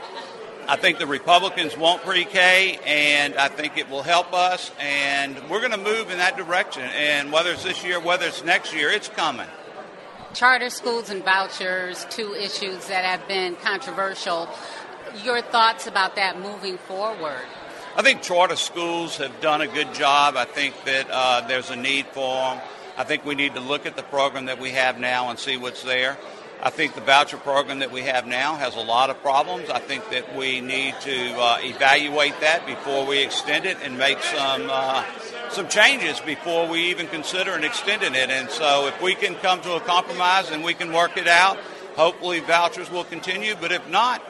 I 0.65 0.77
think 0.77 0.97
the 0.97 1.07
Republicans 1.07 1.75
want 1.75 2.03
pre-K, 2.03 2.79
and 2.85 3.35
I 3.35 3.49
think 3.49 3.77
it 3.77 3.89
will 3.89 4.03
help 4.03 4.31
us. 4.31 4.71
And 4.79 5.37
we're 5.49 5.59
going 5.59 5.71
to 5.71 5.77
move 5.77 6.09
in 6.09 6.19
that 6.19 6.37
direction. 6.37 6.83
And 6.83 7.33
whether 7.33 7.51
it's 7.51 7.65
this 7.65 7.83
year, 7.83 7.99
whether 7.99 8.27
it's 8.27 8.45
next 8.45 8.73
year, 8.73 8.89
it's 8.89 9.09
coming. 9.09 9.47
Charter 10.33 10.69
schools 10.69 11.09
and 11.09 11.23
vouchers, 11.23 12.05
two 12.09 12.33
issues 12.33 12.87
that 12.87 13.03
have 13.03 13.27
been 13.27 13.55
controversial 13.55 14.49
your 15.23 15.41
thoughts 15.41 15.87
about 15.87 16.15
that 16.15 16.39
moving 16.39 16.77
forward? 16.77 17.45
I 17.95 18.01
think 18.01 18.21
charter 18.21 18.55
schools 18.55 19.17
have 19.17 19.39
done 19.39 19.61
a 19.61 19.67
good 19.67 19.93
job. 19.93 20.35
I 20.35 20.45
think 20.45 20.75
that 20.85 21.07
uh, 21.09 21.47
there's 21.47 21.69
a 21.69 21.75
need 21.75 22.07
for 22.07 22.35
them. 22.35 22.61
I 22.97 23.03
think 23.03 23.25
we 23.25 23.35
need 23.35 23.55
to 23.55 23.61
look 23.61 23.85
at 23.85 23.95
the 23.95 24.03
program 24.03 24.45
that 24.45 24.59
we 24.59 24.71
have 24.71 24.99
now 24.99 25.29
and 25.29 25.39
see 25.39 25.57
what's 25.57 25.83
there. 25.83 26.17
I 26.61 26.69
think 26.69 26.95
the 26.95 27.01
voucher 27.01 27.37
program 27.37 27.79
that 27.79 27.91
we 27.91 28.01
have 28.01 28.25
now 28.25 28.55
has 28.55 28.75
a 28.75 28.81
lot 28.81 29.09
of 29.09 29.21
problems. 29.21 29.69
I 29.69 29.79
think 29.79 30.09
that 30.09 30.35
we 30.35 30.61
need 30.61 30.95
to 31.01 31.39
uh, 31.39 31.59
evaluate 31.61 32.39
that 32.39 32.65
before 32.65 33.05
we 33.05 33.23
extend 33.23 33.65
it 33.65 33.77
and 33.83 33.97
make 33.97 34.21
some 34.23 34.69
uh, 34.69 35.03
some 35.49 35.67
changes 35.67 36.19
before 36.21 36.67
we 36.67 36.89
even 36.89 37.07
consider 37.07 37.51
and 37.51 37.63
extending 37.63 38.15
it. 38.15 38.29
And 38.29 38.49
so, 38.49 38.87
if 38.87 39.01
we 39.01 39.15
can 39.15 39.35
come 39.35 39.61
to 39.61 39.75
a 39.75 39.79
compromise 39.79 40.51
and 40.51 40.63
we 40.63 40.73
can 40.73 40.91
work 40.91 41.17
it 41.17 41.27
out, 41.27 41.57
hopefully 41.95 42.39
vouchers 42.39 42.89
will 42.89 43.03
continue. 43.03 43.55
But 43.59 43.71
if 43.71 43.87
not, 43.89 44.23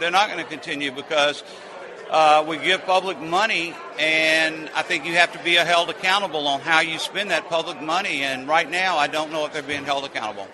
they're 0.00 0.10
not 0.10 0.30
going 0.30 0.42
to 0.42 0.48
continue 0.48 0.92
because 0.92 1.42
uh, 2.10 2.44
we 2.46 2.58
give 2.58 2.84
public 2.84 3.18
money, 3.20 3.74
and 3.98 4.70
I 4.74 4.82
think 4.82 5.04
you 5.04 5.14
have 5.14 5.32
to 5.32 5.38
be 5.44 5.54
held 5.54 5.90
accountable 5.90 6.46
on 6.46 6.60
how 6.60 6.80
you 6.80 6.98
spend 6.98 7.30
that 7.30 7.48
public 7.48 7.80
money. 7.82 8.22
And 8.22 8.48
right 8.48 8.68
now, 8.68 8.96
I 8.96 9.06
don't 9.06 9.32
know 9.32 9.44
if 9.46 9.52
they're 9.52 9.62
being 9.62 9.84
held 9.84 10.04
accountable. 10.04 10.48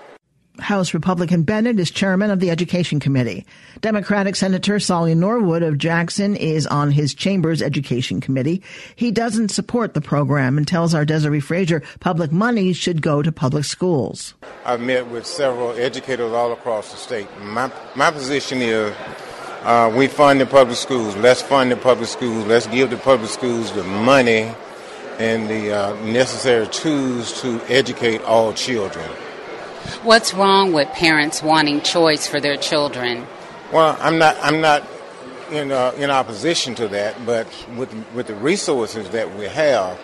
House 0.60 0.94
Republican 0.94 1.42
Bennett 1.42 1.80
is 1.80 1.90
chairman 1.90 2.30
of 2.30 2.38
the 2.38 2.50
Education 2.50 3.00
Committee. 3.00 3.44
Democratic 3.80 4.36
Senator 4.36 4.78
Sollie 4.78 5.14
Norwood 5.14 5.64
of 5.64 5.78
Jackson 5.78 6.36
is 6.36 6.64
on 6.68 6.92
his 6.92 7.12
chamber's 7.12 7.60
Education 7.60 8.20
Committee. 8.20 8.62
He 8.94 9.10
doesn't 9.10 9.48
support 9.48 9.94
the 9.94 10.00
program 10.00 10.56
and 10.56 10.66
tells 10.66 10.94
our 10.94 11.04
Desare 11.04 11.42
Frazier 11.42 11.82
public 11.98 12.30
money 12.30 12.72
should 12.72 13.02
go 13.02 13.20
to 13.20 13.32
public 13.32 13.64
schools. 13.64 14.34
I've 14.64 14.80
met 14.80 15.08
with 15.08 15.26
several 15.26 15.72
educators 15.72 16.32
all 16.32 16.52
across 16.52 16.92
the 16.92 16.98
state. 16.98 17.26
My, 17.40 17.70
my 17.96 18.12
position 18.12 18.62
is 18.62 18.94
uh, 19.64 19.92
we 19.96 20.08
fund 20.08 20.40
the 20.40 20.46
public 20.46 20.76
schools. 20.76 21.16
Let's 21.16 21.40
fund 21.40 21.72
the 21.72 21.76
public 21.76 22.08
schools. 22.08 22.46
Let's 22.46 22.66
give 22.66 22.90
the 22.90 22.98
public 22.98 23.30
schools 23.30 23.72
the 23.72 23.82
money 23.82 24.54
and 25.18 25.48
the 25.48 25.72
uh, 25.72 25.94
necessary 26.04 26.66
tools 26.68 27.40
to 27.40 27.60
educate 27.68 28.20
all 28.22 28.52
children. 28.52 29.08
What's 30.02 30.34
wrong 30.34 30.72
with 30.72 30.88
parents 30.88 31.42
wanting 31.42 31.80
choice 31.80 32.26
for 32.26 32.40
their 32.40 32.56
children? 32.56 33.26
Well, 33.72 33.96
I'm 34.00 34.18
not. 34.18 34.36
I'm 34.42 34.60
not 34.60 34.86
in 35.50 35.72
uh, 35.72 35.92
in 35.96 36.10
opposition 36.10 36.74
to 36.76 36.88
that, 36.88 37.24
but 37.24 37.46
with 37.76 37.92
with 38.14 38.26
the 38.26 38.34
resources 38.34 39.08
that 39.10 39.34
we 39.36 39.44
have, 39.46 39.98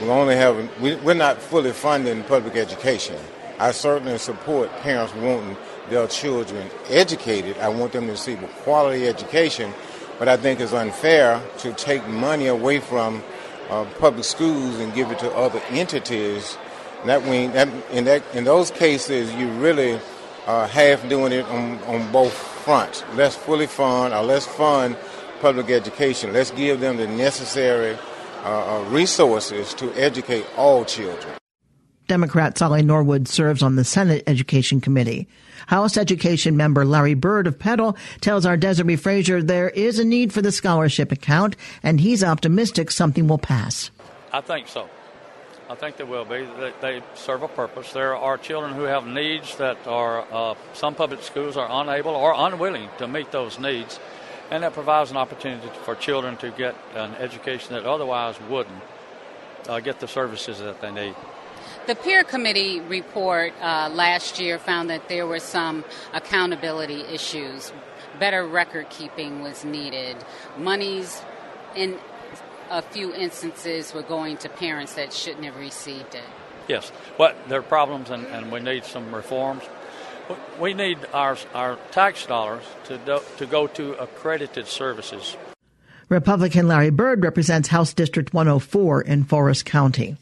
we 0.00 0.08
only 0.08 0.36
have. 0.36 0.80
We, 0.80 0.96
we're 0.96 1.14
not 1.14 1.40
fully 1.40 1.72
funding 1.72 2.24
public 2.24 2.56
education. 2.56 3.16
I 3.58 3.72
certainly 3.72 4.18
support 4.18 4.70
parents 4.80 5.14
wanting 5.14 5.56
their 5.90 6.06
children 6.06 6.70
educated. 6.88 7.58
I 7.58 7.68
want 7.68 7.92
them 7.92 8.06
to 8.06 8.12
receive 8.12 8.42
a 8.42 8.48
quality 8.62 9.06
education, 9.06 9.72
but 10.18 10.28
I 10.28 10.36
think 10.36 10.60
it's 10.60 10.72
unfair 10.72 11.42
to 11.58 11.72
take 11.74 12.06
money 12.08 12.46
away 12.46 12.80
from 12.80 13.22
uh, 13.70 13.84
public 13.98 14.24
schools 14.24 14.78
and 14.78 14.94
give 14.94 15.10
it 15.10 15.18
to 15.20 15.30
other 15.32 15.60
entities. 15.70 16.56
that 17.04 17.24
mean 17.24 17.52
that 17.52 17.68
in 17.92 18.04
that 18.04 18.22
in 18.34 18.44
those 18.44 18.70
cases, 18.70 19.32
you 19.34 19.48
really 19.52 20.00
uh, 20.46 20.66
half 20.66 21.06
doing 21.08 21.32
it 21.32 21.44
on, 21.46 21.78
on 21.84 22.10
both 22.10 22.32
fronts. 22.32 23.04
Let's 23.14 23.36
fully 23.36 23.66
fund 23.66 24.14
or 24.14 24.22
let's 24.22 24.46
fund 24.46 24.96
public 25.40 25.70
education. 25.70 26.32
Let's 26.32 26.50
give 26.50 26.80
them 26.80 26.96
the 26.96 27.06
necessary 27.06 27.96
uh, 28.44 28.80
uh 28.80 28.84
resources 28.90 29.74
to 29.74 29.92
educate 29.94 30.46
all 30.56 30.84
children. 30.84 31.34
Democrat 32.08 32.58
Sollie 32.58 32.82
Norwood 32.82 33.28
serves 33.28 33.62
on 33.62 33.76
the 33.76 33.84
Senate 33.84 34.24
Education 34.26 34.80
Committee. 34.80 35.28
House 35.68 35.96
Education 35.96 36.56
member 36.56 36.84
Larry 36.84 37.14
Byrd 37.14 37.46
of 37.46 37.58
Petal 37.58 37.96
tells 38.20 38.44
our 38.44 38.56
Desare 38.56 38.98
Frazier 38.98 39.40
there 39.42 39.70
is 39.70 39.98
a 39.98 40.04
need 40.04 40.32
for 40.32 40.42
the 40.42 40.50
scholarship 40.50 41.12
account, 41.12 41.54
and 41.82 42.00
he's 42.00 42.24
optimistic 42.24 42.90
something 42.90 43.28
will 43.28 43.38
pass. 43.38 43.90
I 44.32 44.40
think 44.40 44.66
so. 44.66 44.88
I 45.70 45.74
think 45.74 45.98
they 45.98 46.04
will 46.04 46.24
be. 46.24 46.48
They, 46.58 46.72
they 46.80 47.02
serve 47.14 47.42
a 47.42 47.48
purpose. 47.48 47.92
There 47.92 48.16
are 48.16 48.38
children 48.38 48.72
who 48.72 48.84
have 48.84 49.06
needs 49.06 49.56
that 49.58 49.86
are, 49.86 50.26
uh, 50.32 50.54
some 50.72 50.94
public 50.94 51.22
schools 51.22 51.56
are 51.56 51.68
unable 51.82 52.12
or 52.12 52.32
unwilling 52.34 52.88
to 52.98 53.06
meet 53.06 53.30
those 53.30 53.58
needs. 53.58 54.00
and 54.50 54.62
that 54.62 54.72
provides 54.72 55.10
an 55.10 55.16
opportunity 55.16 55.68
for 55.84 55.94
children 55.94 56.36
to 56.38 56.50
get 56.50 56.74
an 56.94 57.14
education 57.16 57.74
that 57.74 57.84
otherwise 57.84 58.40
wouldn't 58.48 58.82
uh, 59.68 59.80
get 59.80 60.00
the 60.00 60.08
services 60.08 60.58
that 60.58 60.80
they 60.80 60.90
need. 60.90 61.14
The 61.88 61.94
peer 61.94 62.22
committee 62.22 62.80
report 62.80 63.54
uh, 63.62 63.88
last 63.90 64.38
year 64.38 64.58
found 64.58 64.90
that 64.90 65.08
there 65.08 65.26
were 65.26 65.40
some 65.40 65.86
accountability 66.12 67.00
issues. 67.00 67.72
Better 68.20 68.46
record 68.46 68.90
keeping 68.90 69.40
was 69.40 69.64
needed. 69.64 70.18
Monies 70.58 71.22
in 71.74 71.96
a 72.68 72.82
few 72.82 73.14
instances 73.14 73.94
were 73.94 74.02
going 74.02 74.36
to 74.36 74.50
parents 74.50 74.96
that 74.96 75.14
shouldn't 75.14 75.46
have 75.46 75.56
received 75.56 76.14
it. 76.14 76.28
Yes, 76.68 76.92
but 77.16 77.34
there 77.48 77.60
are 77.60 77.62
problems 77.62 78.10
and, 78.10 78.26
and 78.26 78.52
we 78.52 78.60
need 78.60 78.84
some 78.84 79.14
reforms. 79.14 79.62
We 80.60 80.74
need 80.74 80.98
our, 81.14 81.38
our 81.54 81.76
tax 81.90 82.26
dollars 82.26 82.64
to, 82.84 82.98
do, 82.98 83.20
to 83.38 83.46
go 83.46 83.66
to 83.66 83.94
accredited 83.94 84.66
services. 84.66 85.38
Republican 86.10 86.68
Larry 86.68 86.90
Byrd 86.90 87.24
represents 87.24 87.68
House 87.68 87.94
District 87.94 88.34
104 88.34 89.00
in 89.00 89.24
Forrest 89.24 89.64
County. 89.64 90.18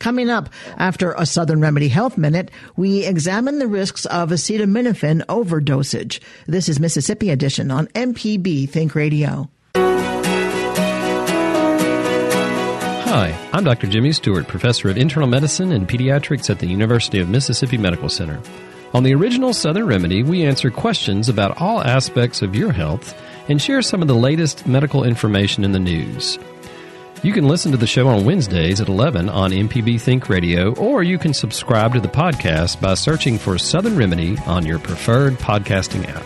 Coming 0.00 0.30
up 0.30 0.48
after 0.78 1.12
a 1.12 1.26
Southern 1.26 1.60
Remedy 1.60 1.88
Health 1.88 2.16
Minute, 2.16 2.50
we 2.74 3.04
examine 3.04 3.58
the 3.58 3.68
risks 3.68 4.06
of 4.06 4.30
acetaminophen 4.30 5.22
overdosage. 5.26 6.20
This 6.46 6.70
is 6.70 6.80
Mississippi 6.80 7.28
Edition 7.28 7.70
on 7.70 7.86
MPB 7.88 8.66
Think 8.70 8.94
Radio. 8.94 9.50
Hi, 13.04 13.50
I'm 13.52 13.62
Dr. 13.62 13.88
Jimmy 13.88 14.12
Stewart, 14.12 14.48
professor 14.48 14.88
of 14.88 14.96
internal 14.96 15.28
medicine 15.28 15.70
and 15.70 15.86
pediatrics 15.86 16.48
at 16.48 16.60
the 16.60 16.66
University 16.66 17.18
of 17.18 17.28
Mississippi 17.28 17.76
Medical 17.76 18.08
Center. 18.08 18.40
On 18.94 19.02
the 19.02 19.14
original 19.14 19.52
Southern 19.52 19.86
Remedy, 19.86 20.22
we 20.22 20.46
answer 20.46 20.70
questions 20.70 21.28
about 21.28 21.60
all 21.60 21.82
aspects 21.82 22.40
of 22.40 22.54
your 22.54 22.72
health 22.72 23.14
and 23.50 23.60
share 23.60 23.82
some 23.82 24.00
of 24.00 24.08
the 24.08 24.14
latest 24.14 24.66
medical 24.66 25.04
information 25.04 25.62
in 25.62 25.72
the 25.72 25.78
news. 25.78 26.38
You 27.22 27.34
can 27.34 27.46
listen 27.46 27.70
to 27.72 27.76
the 27.76 27.86
show 27.86 28.08
on 28.08 28.24
Wednesdays 28.24 28.80
at 28.80 28.88
11 28.88 29.28
on 29.28 29.50
MPB 29.50 30.00
Think 30.00 30.30
Radio, 30.30 30.72
or 30.76 31.02
you 31.02 31.18
can 31.18 31.34
subscribe 31.34 31.92
to 31.92 32.00
the 32.00 32.08
podcast 32.08 32.80
by 32.80 32.94
searching 32.94 33.36
for 33.36 33.58
Southern 33.58 33.94
Remedy 33.94 34.38
on 34.46 34.64
your 34.64 34.78
preferred 34.78 35.34
podcasting 35.34 36.08
app. 36.08 36.24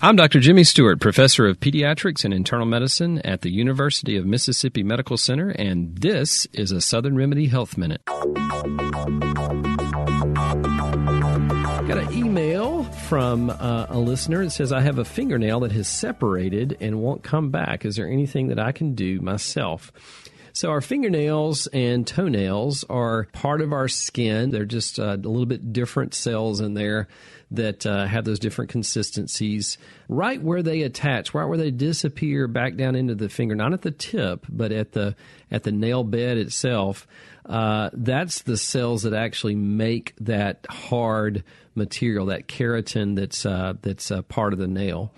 I'm 0.00 0.14
Dr. 0.14 0.38
Jimmy 0.38 0.62
Stewart, 0.62 1.00
professor 1.00 1.48
of 1.48 1.58
pediatrics 1.58 2.24
and 2.24 2.32
internal 2.32 2.66
medicine 2.66 3.18
at 3.22 3.40
the 3.40 3.50
University 3.50 4.16
of 4.16 4.24
Mississippi 4.24 4.84
Medical 4.84 5.16
Center, 5.16 5.48
and 5.50 5.98
this 5.98 6.46
is 6.52 6.70
a 6.70 6.80
Southern 6.80 7.16
Remedy 7.16 7.48
Health 7.48 7.76
Minute. 7.76 8.02
Got 11.86 11.98
an 11.98 12.12
email 12.12 12.45
from 13.06 13.50
uh, 13.50 13.86
a 13.88 13.98
listener 13.98 14.42
that 14.42 14.50
says, 14.50 14.72
I 14.72 14.80
have 14.80 14.98
a 14.98 15.04
fingernail 15.04 15.60
that 15.60 15.70
has 15.70 15.86
separated 15.86 16.76
and 16.80 17.00
won't 17.00 17.22
come 17.22 17.50
back. 17.50 17.84
Is 17.84 17.94
there 17.94 18.10
anything 18.10 18.48
that 18.48 18.58
I 18.58 18.72
can 18.72 18.96
do 18.96 19.20
myself? 19.20 19.92
So, 20.52 20.70
our 20.70 20.80
fingernails 20.80 21.68
and 21.68 22.04
toenails 22.04 22.82
are 22.84 23.28
part 23.32 23.60
of 23.60 23.72
our 23.72 23.86
skin. 23.86 24.50
They're 24.50 24.64
just 24.64 24.98
uh, 24.98 25.12
a 25.12 25.16
little 25.16 25.46
bit 25.46 25.72
different 25.72 26.14
cells 26.14 26.60
in 26.60 26.74
there 26.74 27.06
that 27.52 27.86
uh, 27.86 28.06
have 28.06 28.24
those 28.24 28.38
different 28.38 28.70
consistencies. 28.70 29.78
Right 30.08 30.42
where 30.42 30.62
they 30.62 30.82
attach, 30.82 31.34
right 31.34 31.44
where 31.44 31.58
they 31.58 31.70
disappear 31.70 32.48
back 32.48 32.74
down 32.74 32.96
into 32.96 33.14
the 33.14 33.28
finger, 33.28 33.54
not 33.54 33.72
at 33.72 33.82
the 33.82 33.90
tip, 33.90 34.46
but 34.48 34.72
at 34.72 34.92
the 34.92 35.14
at 35.50 35.62
the 35.62 35.72
nail 35.72 36.02
bed 36.02 36.38
itself. 36.38 37.06
Uh, 37.48 37.90
that's 37.92 38.42
the 38.42 38.56
cells 38.56 39.02
that 39.02 39.14
actually 39.14 39.54
make 39.54 40.14
that 40.20 40.66
hard 40.68 41.44
material, 41.74 42.26
that 42.26 42.48
keratin 42.48 43.14
that's 43.14 43.46
uh, 43.46 43.74
that's 43.82 44.10
part 44.28 44.52
of 44.52 44.58
the 44.58 44.66
nail. 44.66 45.12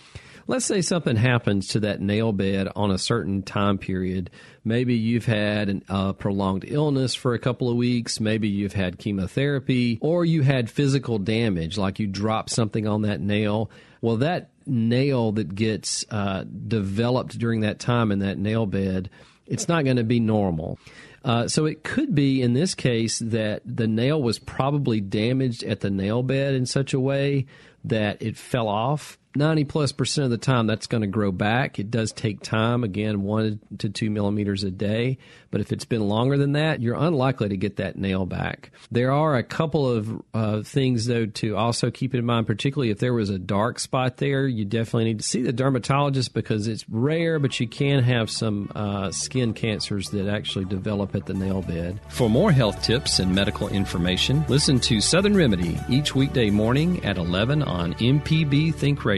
Let's 0.49 0.65
say 0.65 0.81
something 0.81 1.17
happens 1.17 1.69
to 1.69 1.81
that 1.81 2.01
nail 2.01 2.33
bed 2.33 2.69
on 2.75 2.91
a 2.91 2.97
certain 2.97 3.43
time 3.43 3.77
period. 3.77 4.31
Maybe 4.65 4.95
you've 4.95 5.27
had 5.27 5.69
a 5.69 5.93
uh, 5.93 6.13
prolonged 6.15 6.65
illness 6.67 7.15
for 7.15 7.35
a 7.35 7.39
couple 7.39 7.69
of 7.69 7.77
weeks. 7.77 8.19
Maybe 8.19 8.49
you've 8.49 8.73
had 8.73 8.99
chemotherapy, 8.99 9.99
or 10.01 10.25
you 10.25 10.41
had 10.41 10.71
physical 10.71 11.19
damage, 11.19 11.77
like 11.77 11.99
you 11.99 12.07
dropped 12.07 12.49
something 12.49 12.89
on 12.89 13.03
that 13.03 13.21
nail. 13.21 13.71
Well, 14.01 14.17
that 14.19 14.49
nail 14.65 15.33
that 15.33 15.55
gets 15.55 16.07
uh, 16.11 16.45
developed 16.45 17.39
during 17.39 17.61
that 17.61 17.79
time 17.79 18.11
in 18.11 18.21
that 18.21 18.39
nail 18.39 18.65
bed, 18.65 19.11
it's 19.47 19.69
not 19.69 19.85
going 19.85 19.97
to 19.99 20.05
be 20.05 20.19
normal. 20.19 20.79
Uh, 21.25 21.49
so 21.49 21.67
it 21.67 21.83
could 21.83 22.15
be 22.15 22.41
in 22.41 22.55
this 22.55 22.75
case 22.75 23.19
that 23.19 23.63
the 23.65 23.89
nail 23.89 24.23
was 24.23 24.39
probably 24.39 25.01
damaged 25.01 25.63
at 25.65 25.81
the 25.81 25.91
nail 25.91 26.23
bed 26.23 26.55
in 26.55 26.65
such 26.65 26.95
a 26.95 27.01
way 27.01 27.47
that 27.85 28.21
it 28.23 28.37
fell 28.37 28.69
off 28.69 29.18
90 29.37 29.65
plus 29.65 29.93
percent 29.93 30.25
of 30.25 30.31
the 30.31 30.39
time 30.39 30.67
that's 30.67 30.87
going 30.87 31.03
to 31.03 31.07
grow 31.07 31.31
back. 31.31 31.79
It 31.79 31.91
does 31.91 32.13
take 32.13 32.41
time, 32.41 32.83
again, 32.85 33.23
one 33.23 33.61
to 33.79 33.89
two 33.89 34.11
millimeters 34.11 34.65
a 34.65 34.71
day. 34.71 35.19
But 35.51 35.61
if 35.61 35.73
it's 35.73 35.85
been 35.85 36.07
longer 36.09 36.37
than 36.37 36.53
that, 36.53 36.83
you're 36.83 36.97
unlikely 36.97 37.51
to 37.51 37.57
get 37.57 37.77
that 37.77 37.97
nail 37.97 38.27
back. 38.27 38.71
There 38.91 39.13
are 39.13 39.37
a 39.37 39.43
couple 39.43 39.91
of 39.91 40.23
uh, 40.35 40.63
things, 40.63 41.07
though, 41.07 41.27
to 41.27 41.57
also 41.57 41.91
keep 41.91 42.15
in 42.15 42.25
mind, 42.25 42.47
particularly 42.47 42.91
if 42.91 42.99
there 42.99 43.15
was 43.15 43.31
a 43.31 43.39
dark 43.39 43.79
spot 43.79 44.19
there, 44.19 44.47
you 44.47 44.65
definitely 44.65 45.05
need 45.05 45.21
to 45.21 45.27
see 45.27 45.43
the 45.43 45.53
dermatologist 45.53 46.35
because 46.35 46.67
it's 46.67 46.89
rare, 46.89 47.39
but 47.39 47.59
you 47.61 47.67
can 47.67 48.03
have 48.03 48.31
some 48.31 48.71
uh, 48.75 49.11
skin 49.11 49.55
cancers 49.55 50.11
that 50.11 50.29
actually 50.29 50.67
develop 50.67 51.15
at 51.15 51.27
the 51.27 51.35
nail 51.35 51.63
bed. 51.63 52.01
For 52.09 52.29
more 52.29 52.53
health 52.53 52.83
tips 52.83 53.19
and 53.19 53.35
medical 53.35 53.69
information, 53.69 54.45
listen 54.49 54.79
to 54.81 55.01
Southern 55.01 55.37
Remedy 55.37 55.79
each 55.89 56.15
weekday 56.15 56.51
morning 56.51 57.05
at 57.05 57.17
11 57.17 57.63
on 57.63 57.95
MPB 57.95 58.75
Think 58.75 59.05
Radio. 59.05 59.18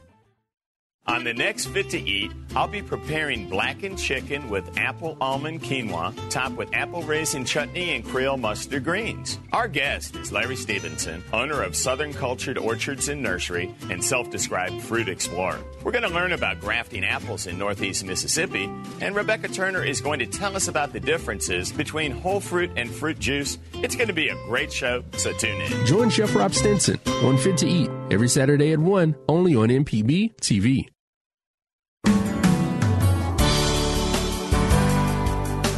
On 1.11 1.25
the 1.25 1.33
next 1.33 1.65
Fit 1.65 1.89
to 1.89 1.99
Eat, 1.99 2.31
I'll 2.55 2.69
be 2.69 2.81
preparing 2.81 3.49
blackened 3.49 3.99
chicken 3.99 4.49
with 4.49 4.77
apple 4.77 5.17
almond 5.19 5.61
quinoa, 5.61 6.15
topped 6.29 6.55
with 6.55 6.73
apple 6.73 7.03
raisin 7.03 7.43
chutney 7.43 7.93
and 7.95 8.05
Creole 8.05 8.37
mustard 8.37 8.85
greens. 8.85 9.37
Our 9.51 9.67
guest 9.67 10.15
is 10.15 10.31
Larry 10.31 10.55
Stevenson, 10.55 11.21
owner 11.33 11.63
of 11.63 11.75
Southern 11.75 12.13
Cultured 12.13 12.57
Orchards 12.57 13.09
and 13.09 13.21
Nursery 13.21 13.75
and 13.89 14.01
self 14.01 14.29
described 14.29 14.81
fruit 14.83 15.09
explorer. 15.09 15.59
We're 15.83 15.91
going 15.91 16.07
to 16.07 16.09
learn 16.09 16.31
about 16.31 16.61
grafting 16.61 17.03
apples 17.03 17.45
in 17.45 17.57
northeast 17.57 18.05
Mississippi, 18.05 18.71
and 19.01 19.13
Rebecca 19.13 19.49
Turner 19.49 19.83
is 19.83 19.99
going 19.99 20.19
to 20.19 20.25
tell 20.25 20.55
us 20.55 20.69
about 20.69 20.93
the 20.93 21.01
differences 21.01 21.73
between 21.73 22.11
whole 22.13 22.39
fruit 22.39 22.71
and 22.77 22.89
fruit 22.89 23.19
juice. 23.19 23.57
It's 23.73 23.97
going 23.97 24.07
to 24.07 24.13
be 24.13 24.29
a 24.29 24.35
great 24.45 24.71
show, 24.71 25.03
so 25.17 25.33
tune 25.33 25.59
in. 25.59 25.85
Join 25.85 26.09
Chef 26.09 26.33
Rob 26.33 26.53
Stinson 26.53 27.01
on 27.21 27.37
Fit 27.37 27.57
to 27.57 27.67
Eat 27.67 27.89
every 28.09 28.29
Saturday 28.29 28.71
at 28.71 28.79
1, 28.79 29.15
only 29.27 29.57
on 29.57 29.67
MPB 29.67 30.37
TV. 30.37 30.87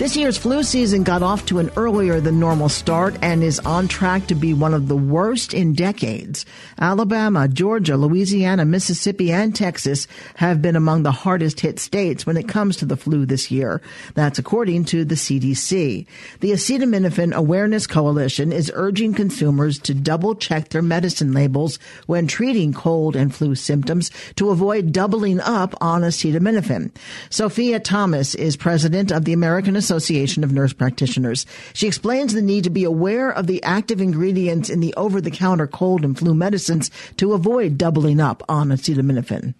This 0.00 0.16
year's 0.16 0.38
flu 0.38 0.62
season 0.62 1.02
got 1.02 1.22
off 1.22 1.44
to 1.44 1.58
an 1.58 1.70
earlier 1.76 2.22
than 2.22 2.40
normal 2.40 2.70
start 2.70 3.18
and 3.20 3.44
is 3.44 3.58
on 3.58 3.86
track 3.86 4.28
to 4.28 4.34
be 4.34 4.54
one 4.54 4.72
of 4.72 4.88
the 4.88 4.96
worst 4.96 5.52
in 5.52 5.74
decades. 5.74 6.46
Alabama, 6.80 7.46
Georgia, 7.48 7.98
Louisiana, 7.98 8.64
Mississippi, 8.64 9.30
and 9.30 9.54
Texas 9.54 10.08
have 10.36 10.62
been 10.62 10.74
among 10.74 11.02
the 11.02 11.12
hardest 11.12 11.60
hit 11.60 11.78
states 11.78 12.24
when 12.24 12.38
it 12.38 12.48
comes 12.48 12.78
to 12.78 12.86
the 12.86 12.96
flu 12.96 13.26
this 13.26 13.50
year. 13.50 13.82
That's 14.14 14.38
according 14.38 14.86
to 14.86 15.04
the 15.04 15.16
CDC. 15.16 16.06
The 16.40 16.52
Acetaminophen 16.52 17.34
Awareness 17.34 17.86
Coalition 17.86 18.52
is 18.52 18.72
urging 18.74 19.12
consumers 19.12 19.78
to 19.80 19.92
double 19.92 20.34
check 20.34 20.70
their 20.70 20.80
medicine 20.80 21.34
labels 21.34 21.78
when 22.06 22.26
treating 22.26 22.72
cold 22.72 23.16
and 23.16 23.34
flu 23.34 23.54
symptoms 23.54 24.10
to 24.36 24.48
avoid 24.48 24.92
doubling 24.92 25.40
up 25.40 25.74
on 25.82 26.00
acetaminophen. 26.00 26.90
Sophia 27.28 27.78
Thomas 27.78 28.34
is 28.34 28.56
president 28.56 29.12
of 29.12 29.26
the 29.26 29.34
American 29.34 29.76
Association 29.90 30.44
of 30.44 30.52
Nurse 30.52 30.72
Practitioners. 30.72 31.46
She 31.72 31.88
explains 31.88 32.32
the 32.32 32.40
need 32.40 32.62
to 32.62 32.70
be 32.70 32.84
aware 32.84 33.28
of 33.28 33.48
the 33.48 33.60
active 33.64 34.00
ingredients 34.00 34.70
in 34.70 34.78
the 34.78 34.94
over-the-counter 34.96 35.66
cold 35.66 36.04
and 36.04 36.16
flu 36.16 36.32
medicines 36.32 36.92
to 37.16 37.32
avoid 37.32 37.76
doubling 37.76 38.20
up 38.20 38.44
on 38.48 38.68
acetaminophen. 38.68 39.54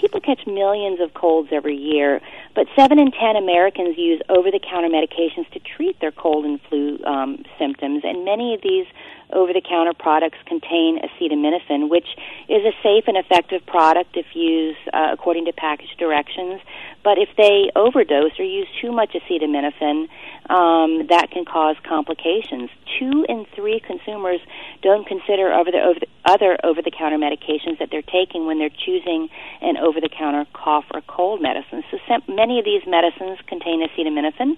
People 0.00 0.20
catch 0.20 0.40
millions 0.48 0.98
of 1.00 1.14
colds 1.14 1.50
every 1.52 1.76
year, 1.76 2.20
but 2.56 2.66
7 2.74 2.98
in 2.98 3.12
10 3.12 3.36
Americans 3.36 3.96
use 3.96 4.20
over 4.28 4.50
the 4.50 4.58
counter 4.58 4.88
medications 4.88 5.48
to 5.52 5.60
treat 5.60 6.00
their 6.00 6.12
cold 6.12 6.44
and 6.44 6.60
flu 6.68 6.98
um, 7.04 7.44
symptoms, 7.56 8.02
and 8.02 8.24
many 8.24 8.54
of 8.54 8.60
these 8.62 8.86
over 9.32 9.52
the 9.52 9.60
counter 9.60 9.92
products 9.94 10.38
contain 10.46 10.98
acetaminophen, 10.98 11.88
which 11.88 12.06
is 12.48 12.64
a 12.64 12.72
safe 12.82 13.04
and 13.06 13.16
effective 13.16 13.64
product 13.66 14.16
if 14.16 14.26
used 14.34 14.78
uh, 14.92 15.08
according 15.12 15.44
to 15.44 15.52
package 15.52 15.94
directions. 15.98 16.60
But 17.04 17.18
if 17.18 17.28
they 17.36 17.70
overdose 17.76 18.32
or 18.38 18.44
use 18.44 18.68
too 18.80 18.90
much 18.90 19.12
acetaminophen, 19.12 20.08
um, 20.50 21.06
that 21.08 21.30
can 21.30 21.44
cause 21.44 21.76
complications. 21.86 22.70
Two 22.98 23.24
in 23.28 23.46
three 23.54 23.80
consumers 23.80 24.40
don't 24.82 25.06
consider 25.06 25.52
over 25.52 25.70
the, 25.70 25.78
over 25.78 26.00
the 26.00 26.08
other 26.24 26.58
over-the-counter 26.64 27.16
medications 27.16 27.78
that 27.78 27.88
they're 27.90 28.02
taking 28.02 28.46
when 28.46 28.58
they're 28.58 28.68
choosing 28.84 29.28
an 29.60 29.76
over-the-counter 29.76 30.46
cough 30.52 30.84
or 30.92 31.00
cold 31.02 31.40
medicine. 31.40 31.82
So 31.90 31.98
sem- 32.08 32.22
many 32.28 32.58
of 32.58 32.64
these 32.64 32.82
medicines 32.86 33.38
contain 33.46 33.86
acetaminophen, 33.86 34.56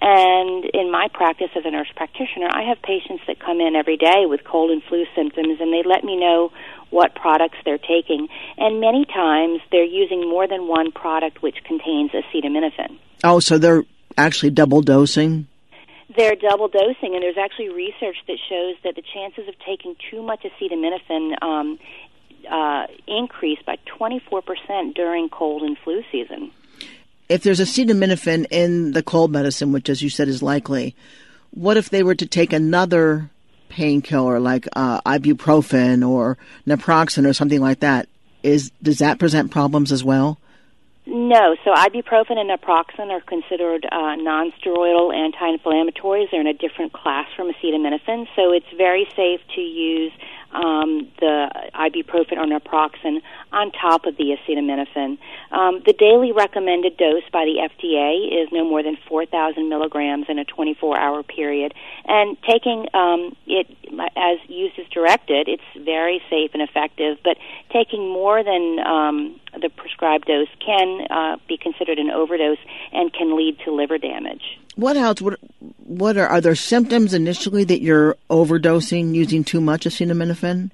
and 0.00 0.64
in 0.74 0.90
my 0.92 1.08
practice 1.12 1.50
as 1.56 1.64
a 1.64 1.70
nurse 1.70 1.90
practitioner, 1.96 2.48
I 2.50 2.62
have 2.68 2.80
patients 2.82 3.24
that 3.26 3.40
come 3.40 3.60
in 3.60 3.74
every 3.74 3.96
day 3.96 4.26
with 4.26 4.44
cold 4.44 4.70
and 4.70 4.82
flu 4.84 5.06
symptoms, 5.16 5.60
and 5.60 5.72
they 5.72 5.82
let 5.82 6.04
me 6.04 6.16
know 6.16 6.52
what 6.90 7.14
products 7.14 7.58
they're 7.64 7.78
taking. 7.78 8.28
And 8.56 8.80
many 8.80 9.04
times 9.04 9.60
they're 9.70 9.84
using 9.84 10.28
more 10.28 10.46
than 10.46 10.68
one 10.68 10.92
product 10.92 11.42
which 11.42 11.56
contains 11.64 12.10
acetaminophen. 12.12 12.98
Oh, 13.24 13.40
so 13.40 13.58
they're 13.58 13.84
actually 14.16 14.50
double 14.50 14.82
dosing? 14.82 15.46
They're 16.16 16.36
double 16.36 16.68
dosing, 16.68 17.14
and 17.14 17.22
there's 17.22 17.36
actually 17.38 17.68
research 17.68 18.16
that 18.26 18.38
shows 18.48 18.76
that 18.82 18.96
the 18.96 19.02
chances 19.14 19.46
of 19.46 19.54
taking 19.64 19.94
too 20.10 20.22
much 20.22 20.42
acetaminophen 20.42 21.42
um, 21.42 21.78
uh, 22.50 22.86
increase 23.06 23.58
by 23.66 23.76
24% 23.98 24.94
during 24.94 25.28
cold 25.28 25.62
and 25.62 25.76
flu 25.78 26.02
season. 26.10 26.50
If 27.28 27.42
there's 27.42 27.60
acetaminophen 27.60 28.46
in 28.50 28.92
the 28.92 29.02
cold 29.02 29.30
medicine, 29.30 29.70
which, 29.72 29.90
as 29.90 30.02
you 30.02 30.08
said, 30.08 30.28
is 30.28 30.42
likely, 30.42 30.96
what 31.50 31.76
if 31.76 31.90
they 31.90 32.02
were 32.02 32.14
to 32.14 32.26
take 32.26 32.54
another 32.54 33.30
painkiller 33.68 34.40
like 34.40 34.66
uh, 34.74 35.00
ibuprofen 35.02 36.08
or 36.08 36.38
naproxen 36.66 37.26
or 37.26 37.32
something 37.32 37.60
like 37.60 37.80
that? 37.80 38.08
Is 38.42 38.70
does 38.82 38.98
that 38.98 39.18
present 39.18 39.50
problems 39.50 39.92
as 39.92 40.04
well? 40.04 40.38
No, 41.10 41.56
so 41.64 41.72
ibuprofen 41.72 42.36
and 42.36 42.50
naproxen 42.50 43.08
are 43.10 43.22
considered 43.22 43.86
uh, 43.90 44.14
non-steroidal 44.16 45.14
anti-inflammatories. 45.14 46.30
They're 46.30 46.42
in 46.42 46.46
a 46.46 46.52
different 46.52 46.92
class 46.92 47.26
from 47.34 47.50
acetaminophen, 47.50 48.26
so 48.36 48.52
it's 48.52 48.66
very 48.76 49.08
safe 49.16 49.40
to 49.54 49.60
use 49.62 50.12
um, 50.52 51.08
the 51.20 51.50
ibuprofen 51.74 52.38
or 52.38 52.46
naproxen 52.46 53.22
on 53.52 53.72
top 53.72 54.06
of 54.06 54.16
the 54.16 54.36
acetaminophen. 54.36 55.18
Um, 55.52 55.82
the 55.84 55.92
daily 55.92 56.32
recommended 56.32 56.96
dose 56.96 57.22
by 57.32 57.44
the 57.44 57.68
FDA 57.68 58.42
is 58.42 58.48
no 58.52 58.64
more 58.64 58.82
than 58.82 58.96
4,000 59.08 59.68
milligrams 59.68 60.26
in 60.28 60.38
a 60.38 60.44
24-hour 60.44 61.22
period, 61.24 61.74
and 62.06 62.36
taking 62.42 62.86
um, 62.94 63.36
it 63.46 63.66
as 64.16 64.38
used 64.48 64.78
as 64.78 64.86
directed, 64.88 65.48
it's 65.48 65.62
very 65.84 66.22
safe 66.30 66.50
and 66.52 66.62
effective. 66.62 67.18
But 67.24 67.36
taking 67.72 68.08
more 68.10 68.42
than 68.42 68.78
um, 68.80 69.40
the 69.60 69.70
prescribed 69.70 70.26
dose 70.26 70.48
can 70.64 71.06
uh, 71.10 71.36
be 71.48 71.56
considered 71.56 71.98
an 71.98 72.10
overdose 72.10 72.58
and 72.92 73.12
can 73.12 73.36
lead 73.36 73.58
to 73.64 73.72
liver 73.72 73.98
damage. 73.98 74.58
What 74.78 74.96
else? 74.96 75.20
What, 75.20 75.40
what 75.78 76.16
are 76.16 76.28
are 76.28 76.40
there 76.40 76.54
symptoms 76.54 77.12
initially 77.12 77.64
that 77.64 77.82
you're 77.82 78.14
overdosing 78.30 79.12
using 79.12 79.42
too 79.42 79.60
much 79.60 79.86
acetaminophen? 79.86 80.70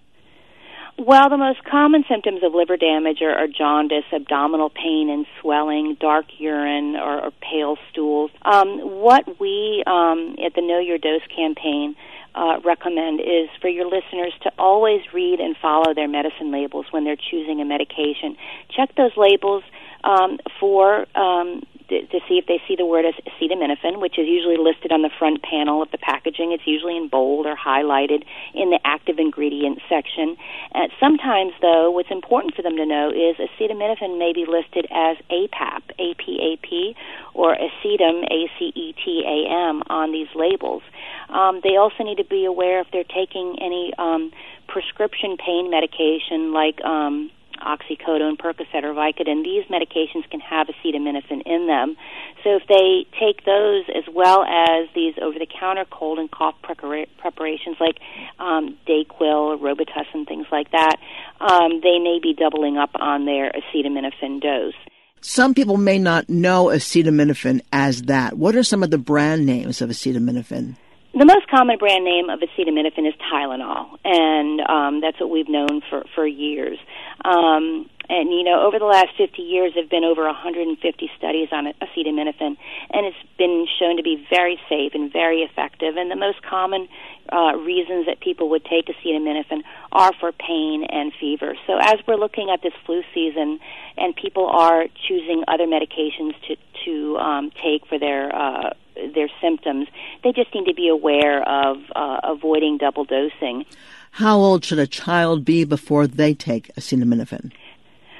Well, 0.98 1.30
the 1.30 1.38
most 1.38 1.64
common 1.64 2.04
symptoms 2.06 2.42
of 2.42 2.52
liver 2.52 2.76
damage 2.76 3.22
are, 3.22 3.34
are 3.34 3.48
jaundice, 3.48 4.04
abdominal 4.12 4.68
pain 4.68 5.08
and 5.08 5.24
swelling, 5.40 5.96
dark 5.98 6.26
urine, 6.36 6.96
or, 6.96 7.24
or 7.24 7.30
pale 7.40 7.78
stools. 7.90 8.30
Um, 8.42 8.78
what 9.00 9.40
we 9.40 9.82
um, 9.86 10.36
at 10.44 10.54
the 10.54 10.60
Know 10.60 10.80
Your 10.80 10.98
Dose 10.98 11.26
campaign 11.34 11.96
uh, 12.34 12.60
recommend 12.62 13.20
is 13.20 13.48
for 13.62 13.68
your 13.68 13.86
listeners 13.86 14.34
to 14.42 14.52
always 14.58 15.00
read 15.14 15.40
and 15.40 15.56
follow 15.56 15.94
their 15.94 16.08
medicine 16.08 16.52
labels 16.52 16.84
when 16.90 17.04
they're 17.04 17.16
choosing 17.16 17.62
a 17.62 17.64
medication. 17.64 18.36
Check 18.68 18.94
those 18.96 19.16
labels 19.16 19.64
um, 20.04 20.38
for 20.60 21.06
um, 21.16 21.62
to, 21.88 22.20
see 22.28 22.38
if 22.38 22.46
they 22.46 22.60
see 22.66 22.76
the 22.76 22.86
word 22.86 23.04
acetaminophen, 23.04 24.00
which 24.00 24.18
is 24.18 24.26
usually 24.26 24.56
listed 24.56 24.92
on 24.92 25.02
the 25.02 25.10
front 25.18 25.42
panel 25.42 25.82
of 25.82 25.90
the 25.90 25.98
packaging. 25.98 26.52
It's 26.52 26.66
usually 26.66 26.96
in 26.96 27.08
bold 27.08 27.46
or 27.46 27.56
highlighted 27.56 28.24
in 28.54 28.70
the 28.70 28.80
active 28.84 29.18
ingredient 29.18 29.80
section. 29.88 30.36
Uh, 30.74 30.88
sometimes, 30.98 31.52
though, 31.60 31.90
what's 31.90 32.10
important 32.10 32.54
for 32.54 32.62
them 32.62 32.76
to 32.76 32.86
know 32.86 33.10
is 33.10 33.36
acetaminophen 33.36 34.18
may 34.18 34.32
be 34.32 34.46
listed 34.48 34.86
as 34.90 35.16
APAP, 35.30 35.82
APAP, 35.98 36.94
or 37.34 37.56
acetam, 37.56 38.24
A-C-E-T-A-M, 38.30 39.82
on 39.88 40.12
these 40.12 40.28
labels. 40.34 40.82
Um, 41.28 41.60
they 41.62 41.76
also 41.76 42.04
need 42.04 42.18
to 42.18 42.24
be 42.24 42.44
aware 42.44 42.80
if 42.80 42.86
they're 42.92 43.04
taking 43.04 43.56
any 43.60 43.92
um, 43.98 44.32
prescription 44.68 45.36
pain 45.36 45.70
medication 45.70 46.52
like 46.52 46.80
um, 46.84 47.30
oxycodone, 47.60 48.36
Percocet, 48.36 48.84
or 48.84 48.94
Vicodin, 48.94 49.42
these 49.44 49.64
medications 49.66 50.28
can 50.30 50.40
have 50.40 50.68
acetaminophen 50.68 51.42
in 51.46 51.66
them. 51.66 51.96
So 52.42 52.56
if 52.56 52.66
they 52.68 53.06
take 53.18 53.44
those 53.44 53.84
as 53.94 54.04
well 54.12 54.44
as 54.44 54.88
these 54.94 55.14
over-the-counter 55.20 55.86
cold 55.90 56.18
and 56.18 56.30
cough 56.30 56.54
preparations 56.62 57.76
like 57.80 57.98
um, 58.38 58.76
Dayquil, 58.86 59.60
Robitussin, 59.60 60.26
things 60.26 60.46
like 60.52 60.70
that, 60.72 60.96
um, 61.40 61.80
they 61.82 61.98
may 61.98 62.18
be 62.22 62.34
doubling 62.34 62.76
up 62.76 62.90
on 62.94 63.24
their 63.24 63.50
acetaminophen 63.52 64.40
dose. 64.40 64.74
Some 65.20 65.54
people 65.54 65.78
may 65.78 65.98
not 65.98 66.28
know 66.28 66.66
acetaminophen 66.66 67.62
as 67.72 68.02
that. 68.02 68.36
What 68.36 68.54
are 68.56 68.62
some 68.62 68.82
of 68.82 68.90
the 68.90 68.98
brand 68.98 69.46
names 69.46 69.80
of 69.80 69.88
acetaminophen? 69.88 70.76
The 71.16 71.24
most 71.24 71.46
common 71.48 71.78
brand 71.78 72.04
name 72.04 72.28
of 72.28 72.40
acetaminophen 72.40 73.06
is 73.06 73.14
Tylenol, 73.32 73.98
and 74.04 74.60
um, 74.62 75.00
that's 75.00 75.20
what 75.20 75.30
we've 75.30 75.48
known 75.48 75.80
for 75.88 76.04
for 76.12 76.26
years. 76.26 76.76
Um, 77.24 77.88
and 78.08 78.30
you 78.30 78.44
know, 78.44 78.66
over 78.66 78.78
the 78.78 78.84
last 78.84 79.16
50 79.16 79.40
years, 79.40 79.72
there 79.74 79.82
have 79.82 79.90
been 79.90 80.04
over 80.04 80.24
150 80.24 81.10
studies 81.16 81.48
on 81.52 81.72
acetaminophen, 81.80 82.56
and 82.90 83.06
it's 83.06 83.16
been 83.38 83.66
shown 83.78 83.96
to 83.96 84.02
be 84.02 84.26
very 84.28 84.60
safe 84.68 84.92
and 84.94 85.12
very 85.12 85.40
effective. 85.40 85.96
And 85.96 86.10
the 86.10 86.16
most 86.16 86.42
common 86.42 86.88
uh, 87.32 87.56
reasons 87.56 88.06
that 88.06 88.20
people 88.20 88.50
would 88.50 88.64
take 88.64 88.86
acetaminophen 88.86 89.62
are 89.92 90.12
for 90.20 90.32
pain 90.32 90.84
and 90.84 91.12
fever. 91.18 91.54
So 91.66 91.78
as 91.80 91.94
we're 92.06 92.16
looking 92.16 92.50
at 92.52 92.62
this 92.62 92.74
flu 92.84 93.02
season, 93.14 93.58
and 93.96 94.14
people 94.14 94.46
are 94.46 94.86
choosing 95.08 95.44
other 95.48 95.66
medications 95.66 96.34
to 96.48 96.56
to 96.84 97.16
um, 97.16 97.50
take 97.62 97.86
for 97.86 97.98
their 97.98 98.34
uh, 98.34 98.70
their 99.14 99.28
symptoms, 99.40 99.88
they 100.22 100.32
just 100.32 100.54
need 100.54 100.66
to 100.66 100.74
be 100.74 100.88
aware 100.88 101.42
of 101.48 101.78
uh, 101.96 102.20
avoiding 102.22 102.78
double 102.78 103.04
dosing. 103.04 103.64
How 104.12 104.38
old 104.38 104.64
should 104.64 104.78
a 104.78 104.86
child 104.86 105.44
be 105.44 105.64
before 105.64 106.06
they 106.06 106.34
take 106.34 106.72
acetaminophen? 106.74 107.52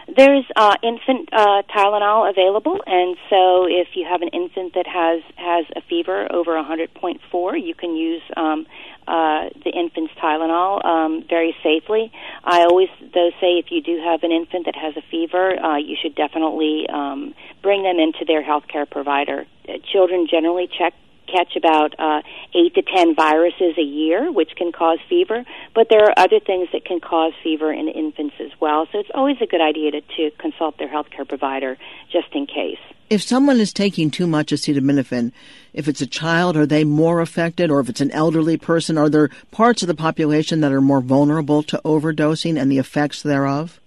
There's 0.07 0.45
uh, 0.55 0.77
infant 0.83 1.31
uh, 1.33 1.63
Tylenol 1.75 2.29
available, 2.29 2.79
and 2.87 3.17
so 3.31 3.67
if 3.67 3.89
you 3.95 4.07
have 4.09 4.21
an 4.21 4.29
infant 4.29 4.75
that 4.75 4.87
has 4.87 5.23
has 5.37 5.65
a 5.75 5.81
fever 5.89 6.31
over 6.31 6.53
100.4, 6.53 7.65
you 7.65 7.75
can 7.75 7.97
use 7.97 8.23
um, 8.37 8.67
uh, 9.09 9.49
the 9.65 9.71
infant's 9.71 10.13
Tylenol 10.23 10.85
um, 10.85 11.25
very 11.29 11.57
safely. 11.63 12.13
I 12.45 12.65
always, 12.65 12.89
though, 13.01 13.31
say 13.41 13.57
if 13.57 13.71
you 13.71 13.81
do 13.81 13.99
have 14.05 14.23
an 14.23 14.31
infant 14.31 14.67
that 14.67 14.77
has 14.77 14.95
a 14.97 15.03
fever, 15.11 15.59
uh, 15.59 15.79
you 15.79 15.97
should 16.01 16.15
definitely 16.15 16.87
um, 16.93 17.35
bring 17.63 17.83
them 17.83 17.99
into 17.99 18.27
their 18.27 18.43
healthcare 18.45 18.89
provider. 18.89 19.47
Uh, 19.67 19.79
children 19.91 20.27
generally 20.31 20.69
check 20.79 20.93
catch 21.27 21.57
about 21.57 21.95
uh, 21.99 22.23
eight 22.55 22.75
to 22.75 22.83
ten 22.83 23.15
viruses 23.15 23.77
a 23.79 23.83
year, 23.83 24.31
which 24.31 24.53
can 24.57 24.73
cause 24.73 24.99
fever. 25.09 25.45
But 25.75 25.89
there 25.89 26.05
are 26.05 26.15
other 26.17 26.41
things 26.41 26.69
that 26.73 26.85
can 26.85 27.01
cause 27.01 27.33
fever 27.43 27.73
in 27.73 27.89
infants 27.89 28.37
as 28.41 28.51
well. 28.61 28.87
So 28.93 28.99
it's 28.99 29.11
always 29.15 29.37
a 29.41 29.47
good 29.47 29.61
idea 29.61 29.91
to, 29.93 30.01
to 30.01 30.31
consult 30.39 30.79
their 30.79 30.89
healthcare 30.89 31.29
provider 31.29 31.77
just 32.11 32.29
in 32.33 32.47
case. 32.47 32.79
If 33.11 33.23
someone 33.23 33.61
is 33.61 33.73
taking 33.73 34.11
too 34.11 34.27
much 34.27 34.51
acetaminophen, 34.51 35.33
if 35.73 35.89
it's 35.89 36.01
a 36.01 36.07
child, 36.07 36.57
are 36.57 36.67
they 36.67 36.85
more 36.85 37.21
affected? 37.21 37.71
Or 37.71 37.81
if 37.81 37.89
it's 37.89 38.01
an 38.01 38.11
elderly 38.13 38.57
person, 38.57 38.97
are 38.97 39.11
there 39.11 39.29
parts 39.51 39.83
of 39.83 39.89
the 39.89 39.95
population 39.95 40.61
that 40.61 40.73
are 40.73 40.81
more 40.81 41.01
vulnerable 41.01 41.63
to 41.65 41.81
overdosing 41.85 42.59
and 42.59 42.73
the 42.73 42.79
effects 42.79 43.23
thereof? 43.23 43.79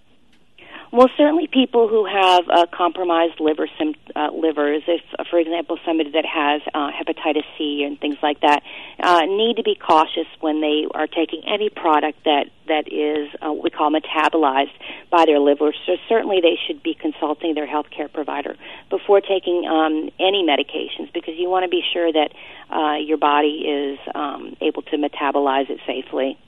Well, 0.90 1.10
certainly 1.18 1.46
people 1.46 1.86
who 1.86 2.06
have 2.06 2.48
uh, 2.48 2.66
compromised 2.72 3.40
liver 3.40 3.68
sim- 3.78 3.94
uh, 4.16 4.30
livers, 4.32 4.82
if, 4.88 5.02
uh, 5.18 5.24
for 5.28 5.38
example, 5.38 5.78
somebody 5.84 6.10
that 6.12 6.24
has 6.24 6.62
uh, 6.72 6.90
hepatitis 6.90 7.44
C 7.58 7.82
and 7.86 8.00
things 8.00 8.16
like 8.22 8.40
that, 8.40 8.62
uh, 8.98 9.20
need 9.26 9.56
to 9.58 9.62
be 9.62 9.74
cautious 9.74 10.26
when 10.40 10.62
they 10.62 10.86
are 10.94 11.06
taking 11.06 11.42
any 11.46 11.68
product 11.68 12.24
that 12.24 12.46
that 12.68 12.88
is 12.92 13.28
uh, 13.42 13.52
what 13.52 13.64
we 13.64 13.70
call 13.70 13.90
metabolized 13.90 14.72
by 15.10 15.24
their 15.26 15.38
liver. 15.40 15.74
So 15.86 15.96
certainly 16.08 16.40
they 16.40 16.58
should 16.66 16.82
be 16.82 16.94
consulting 16.94 17.54
their 17.54 17.66
healthcare 17.66 18.12
provider 18.12 18.56
before 18.90 19.20
taking 19.20 19.66
um, 19.66 20.10
any 20.18 20.44
medications 20.44 21.12
because 21.12 21.34
you 21.36 21.48
want 21.48 21.64
to 21.64 21.70
be 21.70 21.82
sure 21.92 22.10
that 22.12 22.30
uh, 22.70 22.96
your 22.96 23.18
body 23.18 23.64
is 23.66 23.98
um, 24.14 24.56
able 24.60 24.82
to 24.82 24.96
metabolize 24.96 25.68
it 25.70 25.80
safely. 25.86 26.38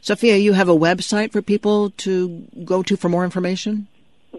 Sophia, 0.00 0.36
you 0.36 0.52
have 0.52 0.68
a 0.68 0.76
website 0.76 1.32
for 1.32 1.42
people 1.42 1.90
to 1.90 2.46
go 2.64 2.82
to 2.82 2.96
for 2.96 3.08
more 3.08 3.24
information? 3.24 3.88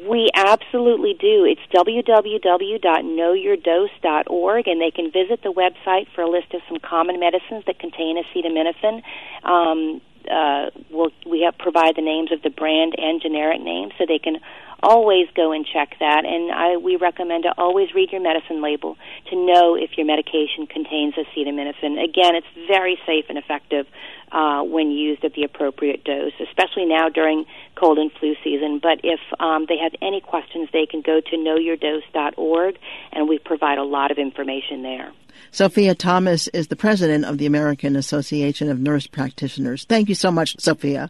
We 0.08 0.30
absolutely 0.36 1.16
do. 1.20 1.46
It's 1.46 1.62
www.knowyourdose.org, 1.74 4.68
and 4.68 4.82
they 4.82 4.92
can 4.92 5.12
visit 5.12 5.42
the 5.44 5.52
website 5.52 6.08
for 6.14 6.22
a 6.22 6.30
list 6.30 6.54
of 6.54 6.62
some 6.68 6.78
common 6.80 7.20
medicines 7.20 7.66
that 7.66 7.80
contain 7.80 8.24
acetaminophen. 8.24 9.02
Um, 9.44 10.00
uh, 10.30 10.70
we'll, 10.92 11.10
we 11.26 11.42
have 11.42 11.58
provide 11.58 11.96
the 11.96 12.02
names 12.02 12.30
of 12.32 12.44
the 12.44 12.50
brand 12.50 12.94
and 12.98 13.22
generic 13.22 13.62
names, 13.62 13.94
so 13.98 14.06
they 14.08 14.20
can 14.20 14.40
always 14.82 15.28
go 15.36 15.52
and 15.52 15.66
check 15.66 15.96
that. 16.00 16.26
And 16.26 16.52
I, 16.52 16.78
we 16.78 16.96
recommend 16.96 17.44
to 17.44 17.54
always 17.58 17.94
read 17.94 18.12
your 18.12 18.22
medicine 18.22 18.62
label 18.62 18.98
to 19.30 19.36
know 19.36 19.76
if 19.76 19.98
your 19.98 20.06
medication 20.06 20.68
contains 20.68 21.16
acetaminophen. 21.16 22.04
Again, 22.04 22.36
it's 22.36 22.48
very 22.68 22.98
safe 23.06 23.26
and 23.30 23.38
effective 23.38 23.88
uh, 24.32 24.64
when 24.64 24.92
used 24.92 25.24
at 25.24 25.34
the 25.34 25.44
appropriate 25.44 26.04
dose, 26.04 26.34
especially 26.40 26.86
now 26.86 27.10
during 27.10 27.46
cold 27.76 27.98
and 27.98 28.12
flu 28.20 28.36
season. 28.44 28.80
But 28.82 29.02
if 29.04 29.20
um, 29.40 29.66
they 29.68 29.78
have 29.78 29.94
any 30.02 30.22
questions, 30.22 30.70
they 30.72 30.86
can 30.86 31.02
go 31.02 31.22
to 31.22 31.36
knowyourdose.org, 31.36 32.78
and 33.12 33.28
we 33.28 33.40
provide 33.40 33.78
a 33.78 33.84
lot 33.84 34.12
of 34.12 34.18
information 34.18 34.84
there. 34.84 35.12
Sophia 35.52 35.96
Thomas 35.96 36.48
is 36.50 36.68
the 36.68 36.76
president 36.76 37.26
of 37.26 37.38
the 37.38 37.46
American 37.46 37.96
Association 37.96 38.70
of 38.70 38.80
Nurse 38.80 39.08
Practitioners. 39.08 39.86
Thank 39.86 40.10
you 40.10 40.16
so 40.16 40.32
much, 40.32 40.60
Sophia. 40.60 41.10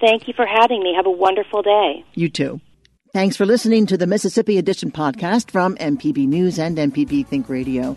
Thank 0.00 0.28
you 0.28 0.34
for 0.34 0.46
having 0.46 0.82
me. 0.82 0.94
Have 0.94 1.06
a 1.06 1.10
wonderful 1.10 1.62
day. 1.62 2.04
You 2.14 2.28
too. 2.28 2.60
Thanks 3.12 3.36
for 3.36 3.46
listening 3.46 3.86
to 3.86 3.96
the 3.96 4.06
Mississippi 4.06 4.58
Edition 4.58 4.90
podcast 4.90 5.50
from 5.50 5.74
MPB 5.76 6.28
News 6.28 6.58
and 6.58 6.76
MPB 6.76 7.26
Think 7.26 7.48
Radio. 7.48 7.96